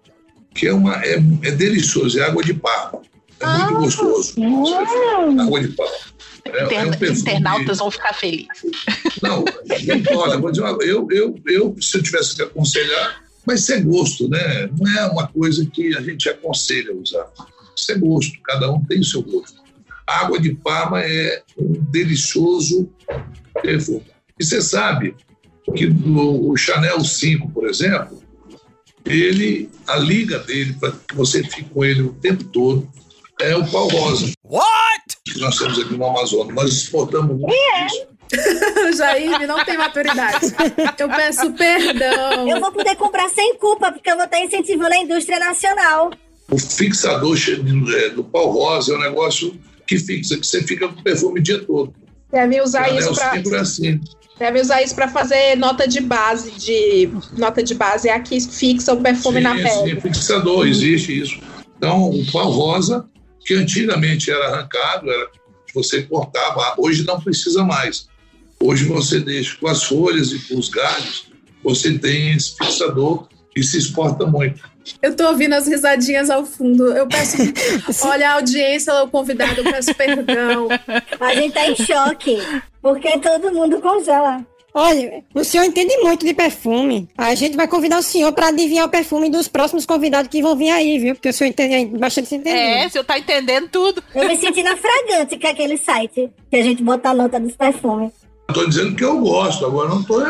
[0.54, 3.00] que é, uma, é, é delicioso, é água de parra.
[3.40, 4.36] É muito gostoso.
[5.40, 6.12] Água de parra.
[6.46, 8.48] É, é um internautas vão ficar felizes.
[9.22, 9.46] Não,
[10.16, 13.82] olha, vou dizer, uma- eu, eu, eu, se eu tivesse que aconselhar, mas isso é
[13.82, 14.70] gosto, né?
[14.78, 17.28] Não é uma coisa que a gente aconselha a usar.
[17.76, 19.62] Isso é gosto, cada um tem o seu gosto.
[20.08, 22.90] A água de Parma é um delicioso
[23.62, 24.04] perfume.
[24.40, 25.16] E você sabe
[25.76, 28.21] que o, o Chanel 5, por exemplo,
[29.06, 32.90] ele, a liga dele, para que você fique com ele o tempo todo,
[33.40, 34.32] é o pau rosa.
[34.44, 35.18] What?
[35.26, 36.54] Que nós temos aqui no Amazonas.
[36.54, 38.08] Nós exportamos muito disso.
[38.98, 40.54] Jair não tem maturidade.
[40.98, 42.48] Eu peço perdão.
[42.48, 46.12] Eu vou poder comprar sem culpa, porque eu vou estar incentivando a indústria nacional.
[46.50, 47.38] O fixador
[47.96, 51.44] é, do pau rosa é um negócio que fixa, que você fica com perfume o
[51.44, 51.94] dia todo.
[52.32, 54.02] Deve usar isso para sempre é assim.
[54.42, 58.92] Deve usar isso para fazer nota de base de nota de base é aqui fixa
[58.92, 59.94] o perfume Sim, na pele.
[59.94, 61.40] sim, fixador, existe isso.
[61.78, 63.06] Então, o pau rosa,
[63.46, 65.30] que antigamente era arrancado, era,
[65.76, 68.08] você cortava, hoje não precisa mais.
[68.60, 71.28] Hoje você deixa com as folhas e com os galhos,
[71.64, 74.64] você tem esse fixador que se exporta muito.
[75.02, 76.96] Eu tô ouvindo as risadinhas ao fundo.
[76.96, 77.38] Eu peço.
[78.06, 80.68] Olha, a audiência, o convidado, eu peço perdão.
[81.20, 82.38] A gente tá em choque,
[82.82, 84.46] porque todo mundo congela.
[84.74, 87.10] Olha, o senhor entende muito de perfume.
[87.18, 90.56] A gente vai convidar o senhor para adivinhar o perfume dos próximos convidados que vão
[90.56, 91.14] vir aí, viu?
[91.14, 92.58] Porque o senhor entende bastante entender.
[92.58, 94.02] É, o senhor tá entendendo tudo.
[94.16, 97.38] Eu me senti na fragante, que é aquele site que a gente bota a nota
[97.40, 98.21] dos perfumes.
[98.52, 100.22] Estou dizendo que eu gosto, agora não estou.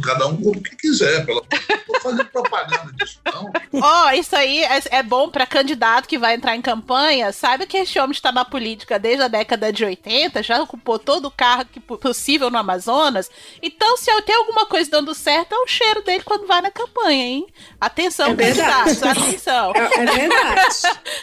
[0.00, 1.24] Cada um como que quiser.
[1.24, 1.42] Pela...
[1.42, 3.50] Não tô fazendo propaganda disso, não.
[3.80, 7.32] Ó, oh, isso aí é, é bom para candidato que vai entrar em campanha.
[7.32, 11.26] Sabe que esse homem está na política desde a década de 80, já ocupou todo
[11.26, 13.30] o carro que possível no Amazonas.
[13.62, 16.70] Então, se eu tenho alguma coisa dando certo, é o cheiro dele quando vai na
[16.70, 17.46] campanha, hein?
[17.80, 18.96] Atenção, É verdade.
[18.96, 19.72] candidatos, atenção.
[19.74, 20.76] É, é verdade.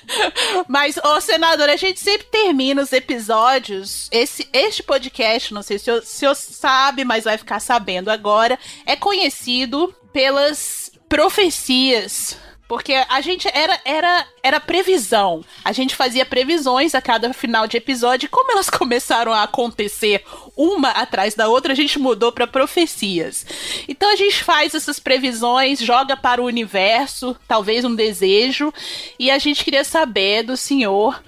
[0.67, 4.07] Mas, ô senador, a gente sempre termina os episódios.
[4.11, 8.95] Esse, este podcast, não sei se o senhor sabe, mas vai ficar sabendo agora, é
[8.95, 12.37] conhecido pelas profecias.
[12.67, 15.45] Porque a gente era, era, era previsão.
[15.63, 18.25] A gente fazia previsões a cada final de episódio.
[18.25, 20.23] E como elas começaram a acontecer
[20.57, 23.45] uma atrás da outra, a gente mudou para profecias.
[23.87, 28.73] Então a gente faz essas previsões, joga para o universo, talvez um desejo.
[29.19, 31.21] E a gente queria saber do senhor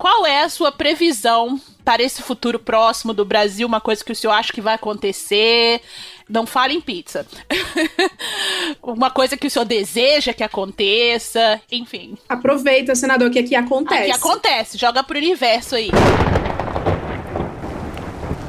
[0.00, 3.68] qual é a sua previsão para esse futuro próximo do Brasil?
[3.68, 5.82] Uma coisa que o senhor acha que vai acontecer?
[6.26, 7.26] Não fale em pizza.
[8.82, 12.16] uma coisa que o senhor deseja que aconteça, enfim.
[12.26, 14.10] Aproveita, senador, que aqui acontece.
[14.10, 15.90] Aqui acontece, joga pro universo aí.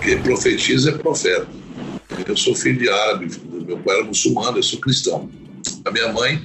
[0.02, 1.50] Quem profetiza é profeta.
[2.26, 3.28] Eu sou filho de árabe,
[3.66, 5.30] meu pai era muçulmano, eu sou cristão.
[5.84, 6.42] A minha mãe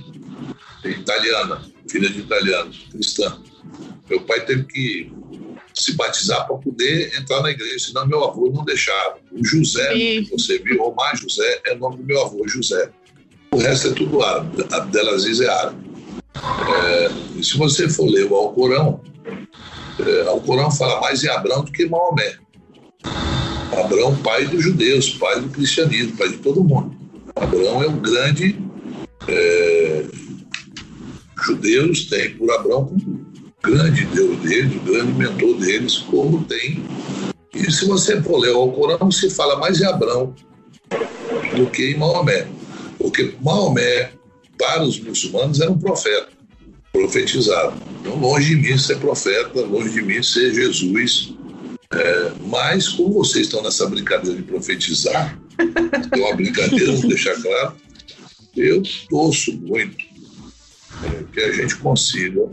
[0.82, 3.40] é italiana, filha de italianos, cristã.
[4.08, 5.12] Meu pai teve que
[5.74, 9.18] se batizar para poder entrar na igreja, senão meu avô não deixava.
[9.30, 12.90] O José, que você viu, Omar José, é o nome do meu avô, José.
[13.52, 14.64] O resto é tudo árabe.
[14.70, 15.86] Abdelaziz é árabe.
[16.36, 19.00] É, e se você for ler o Alcorão,
[19.98, 22.36] é, Alcorão fala mais em Abraão do que em Maomé.
[23.78, 26.94] Abraão, pai dos judeus, pai do cristianismo, pai de todo mundo.
[27.34, 28.58] Abraão é um grande.
[29.28, 30.04] É,
[31.44, 33.15] judeus têm por Abraão como
[33.66, 36.82] grande Deus deles, o grande mentor deles, como tem.
[37.52, 40.34] E se você for ler o Alcorão, se fala mais em Abraão
[41.56, 42.46] do que em Maomé.
[42.98, 44.12] Porque Maomé,
[44.56, 46.28] para os muçulmanos, era um profeta,
[46.92, 47.74] profetizado.
[48.00, 51.34] Então, longe de mim ser profeta, longe de mim ser Jesus.
[51.92, 57.74] É, mas, como vocês estão nessa brincadeira de profetizar, é uma brincadeira, vou deixar claro,
[58.56, 60.04] eu torço muito
[61.04, 62.48] é, que a gente consiga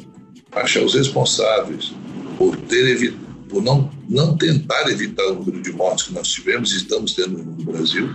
[0.56, 1.94] achar os responsáveis
[2.38, 3.14] por ter
[3.50, 7.38] por não, não tentar evitar o número de mortes que nós tivemos e estamos tendo
[7.38, 8.10] no Brasil.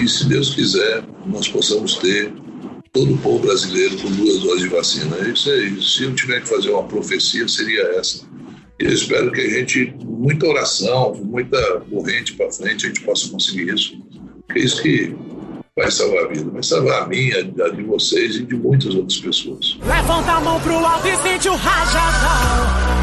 [0.00, 2.32] E, se Deus quiser, nós possamos ter
[2.92, 5.16] todo o povo brasileiro com duas doses de vacina.
[5.28, 5.98] Isso é isso.
[5.98, 8.24] Se eu tiver que fazer uma profecia, seria essa.
[8.80, 13.28] E eu espero que a gente, muita oração, muita corrente para frente, a gente possa
[13.28, 14.00] conseguir isso.
[14.54, 15.12] É isso que
[15.76, 19.18] vai salvar a vida, vai salvar a minha, a de vocês e de muitas outras
[19.18, 19.76] pessoas.
[19.84, 22.94] Levanta a mão pro alto e sente o rajadão.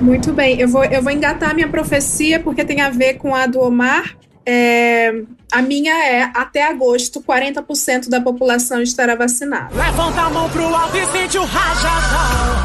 [0.00, 3.34] Muito bem, eu vou, eu vou engatar a minha profecia porque tem a ver com
[3.34, 4.16] a do Omar.
[4.46, 9.74] É, a minha é, até agosto, 40% da população estará vacinada.
[9.74, 12.63] Levanta a mão pro alto e sente o rajadão.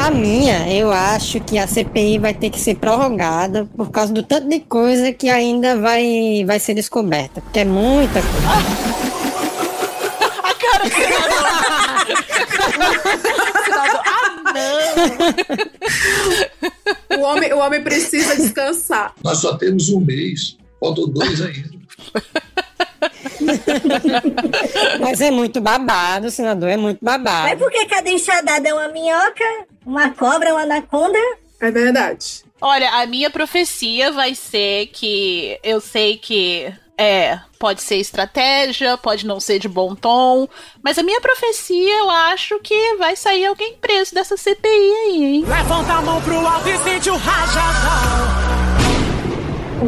[0.00, 4.22] A minha, eu acho que a CPI vai ter que ser prorrogada por causa do
[4.22, 7.42] tanto de coisa que ainda vai, vai ser descoberta.
[7.42, 8.38] Porque é muita coisa.
[10.42, 11.44] A cara do senador.
[14.06, 14.42] Ah,
[17.10, 17.18] não!
[17.18, 19.12] O homem, o homem precisa descansar.
[19.22, 21.68] Nós só temos um mês, faltam dois ainda.
[25.00, 27.48] Mas é muito babado, senador, é muito babado.
[27.48, 29.44] Mas por que cada enxadada é uma minhoca,
[29.84, 31.18] uma cobra, uma anaconda?
[31.60, 32.44] É verdade.
[32.60, 39.26] Olha, a minha profecia vai ser que eu sei que é, pode ser estratégia, pode
[39.26, 40.46] não ser de bom tom,
[40.82, 45.44] mas a minha profecia eu acho que vai sair alguém preso dessa CPI aí, hein?
[45.46, 48.59] Levanta a mão pro alto e sente o rajadão.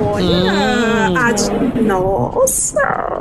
[0.01, 1.17] Olha, Hum.
[1.17, 3.21] a de- nossa.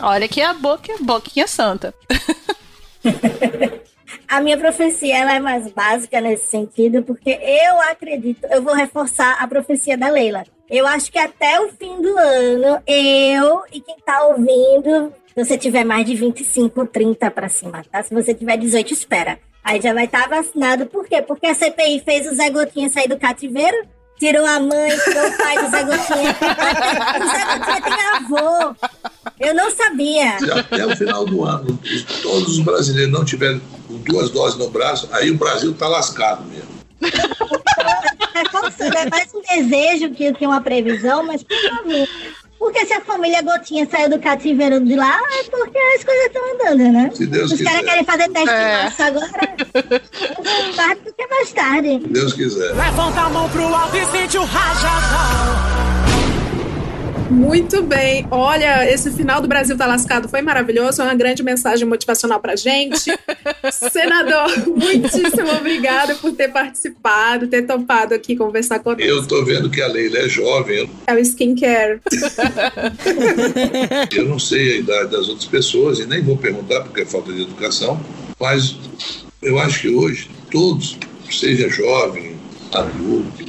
[0.00, 1.94] Olha que a boca, boquinha santa.
[4.26, 9.36] A minha profecia ela é mais básica nesse sentido, porque eu acredito, eu vou reforçar
[9.40, 10.44] a profecia da Leila.
[10.68, 15.56] Eu acho que até o fim do ano, eu e quem tá ouvindo, se você
[15.58, 18.02] tiver mais de 25, 30 pra cima, tá?
[18.02, 19.38] Se você tiver 18, espera.
[19.62, 20.86] Aí já vai estar vacinado.
[20.86, 21.22] Por quê?
[21.22, 23.76] Porque a CPI fez o Zé Gotinha sair do cativeiro,
[24.18, 26.36] tirou a mãe, tirou o pai do Zé Gotinha.
[27.20, 28.76] o Zé Gotinha tem avô.
[29.40, 30.38] Eu não sabia.
[30.38, 31.78] Se até o final do ano
[32.22, 36.74] todos os brasileiros não tiverem duas doses no braço, aí o Brasil está lascado mesmo.
[38.34, 42.08] É como se é mais um desejo que, que uma previsão, mas por favor.
[42.64, 46.54] Porque se a família Gotinha saiu do cativeiro de lá, é porque as coisas estão
[46.54, 47.10] andando, né?
[47.12, 48.76] Se Deus Os caras querem fazer teste É.
[48.78, 49.56] de massa agora.
[50.42, 51.88] Mais tarde do que mais tarde.
[52.00, 52.74] Se Deus quiser.
[52.74, 55.83] Levanta a mão pro alto e sente o rajadão.
[57.34, 58.26] Muito bem.
[58.30, 61.02] Olha, esse final do Brasil tá lascado foi maravilhoso.
[61.02, 63.10] É uma grande mensagem motivacional pra gente.
[63.90, 69.02] Senador, muitíssimo obrigada por ter participado, ter topado aqui conversar conosco.
[69.02, 72.00] Eu estou vendo que a Leila é jovem, É o skincare.
[74.14, 77.32] eu não sei a idade das outras pessoas e nem vou perguntar porque é falta
[77.32, 78.00] de educação,
[78.38, 78.76] mas
[79.42, 80.96] eu acho que hoje todos,
[81.28, 82.36] seja jovem,
[82.72, 83.42] adulto,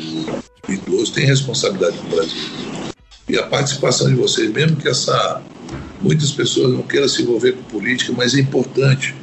[0.68, 2.95] idoso, têm responsabilidade com o Brasil.
[3.28, 5.42] E a participação de vocês, mesmo que essa
[6.02, 9.16] muitas pessoas não queiram se envolver com política, mas é importante.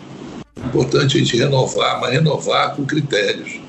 [0.64, 3.60] Importante a gente renovar, mas renovar com critérios.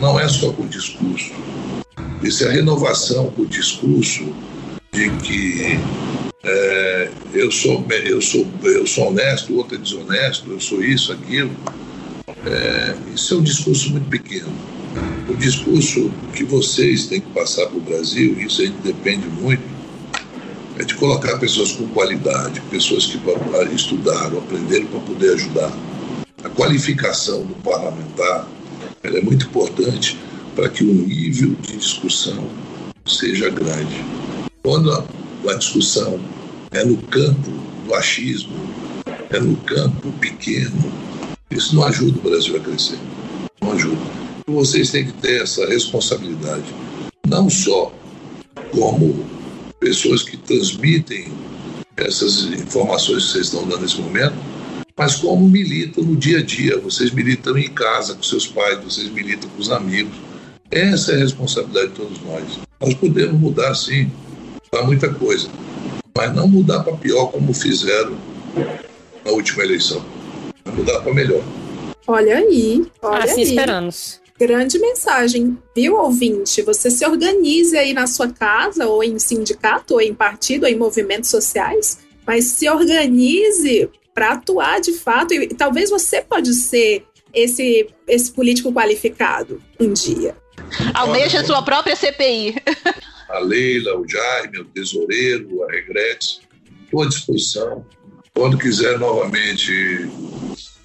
[0.00, 1.32] Não é só com discurso.
[2.22, 4.34] Isso é a renovação com o discurso
[4.92, 5.78] de que
[6.44, 11.12] é, eu, sou, eu, sou, eu sou honesto, o outro é desonesto, eu sou isso,
[11.12, 11.50] aquilo.
[12.46, 14.52] É, isso é um discurso muito pequeno.
[15.28, 19.62] O discurso que vocês têm que passar para o Brasil, isso a gente depende muito,
[20.78, 23.20] é de colocar pessoas com qualidade, pessoas que
[23.74, 25.72] estudaram, aprenderam para poder ajudar.
[26.44, 28.48] A qualificação do parlamentar
[29.02, 30.16] é muito importante
[30.54, 32.48] para que o nível de discussão
[33.06, 34.04] seja grande.
[34.62, 35.04] Quando a,
[35.48, 36.20] a discussão
[36.70, 37.50] é no campo
[37.86, 38.56] do achismo,
[39.30, 40.92] é no campo pequeno,
[41.50, 42.98] isso não ajuda o Brasil a crescer.
[43.60, 44.17] Não ajuda.
[44.52, 46.64] Vocês têm que ter essa responsabilidade,
[47.26, 47.92] não só
[48.72, 49.24] como
[49.78, 51.28] pessoas que transmitem
[51.96, 54.34] essas informações que vocês estão dando nesse momento,
[54.96, 56.78] mas como militam no dia a dia.
[56.78, 60.14] Vocês militam em casa com seus pais, vocês militam com os amigos.
[60.70, 62.58] Essa é a responsabilidade de todos nós.
[62.80, 64.10] Nós podemos mudar, sim,
[64.70, 65.48] para muita coisa,
[66.16, 68.16] mas não mudar para pior como fizeram
[69.24, 70.02] na última eleição.
[70.74, 71.42] Mudar para melhor.
[72.06, 73.48] Olha aí, olha Assim aí.
[73.48, 74.20] esperamos.
[74.38, 76.62] Grande mensagem, viu, ouvinte?
[76.62, 80.76] Você se organize aí na sua casa, ou em sindicato, ou em partido, ou em
[80.76, 85.34] movimentos sociais, mas se organize para atuar de fato.
[85.34, 90.36] E talvez você pode ser esse, esse político qualificado um dia.
[90.94, 92.56] Almeja sua própria CPI.
[93.28, 96.40] a Leila, o Jaime, o tesoureiro, a Regrete,
[96.84, 97.84] estou à disposição.
[98.34, 100.08] Quando quiser novamente,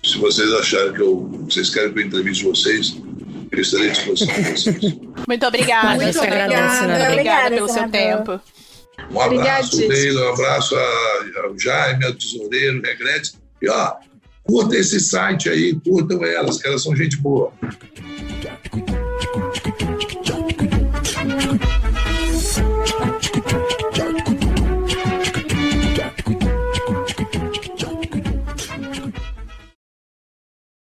[0.03, 2.97] se vocês acharem que eu, vocês querem que eu entreviste vocês,
[3.57, 4.95] eu estarei à disposição de vocês.
[5.27, 6.03] Muito obrigada.
[6.03, 6.43] Muito obrigada.
[6.53, 8.39] Obrigada, Obrigada, pelo seu tempo.
[9.11, 13.33] Um abraço, Leila, um abraço a- ao Jaime, ao tesoureiro, Regrete.
[13.61, 13.93] E ó,
[14.43, 17.51] curta esse site aí, curtam elas, que elas são gente boa.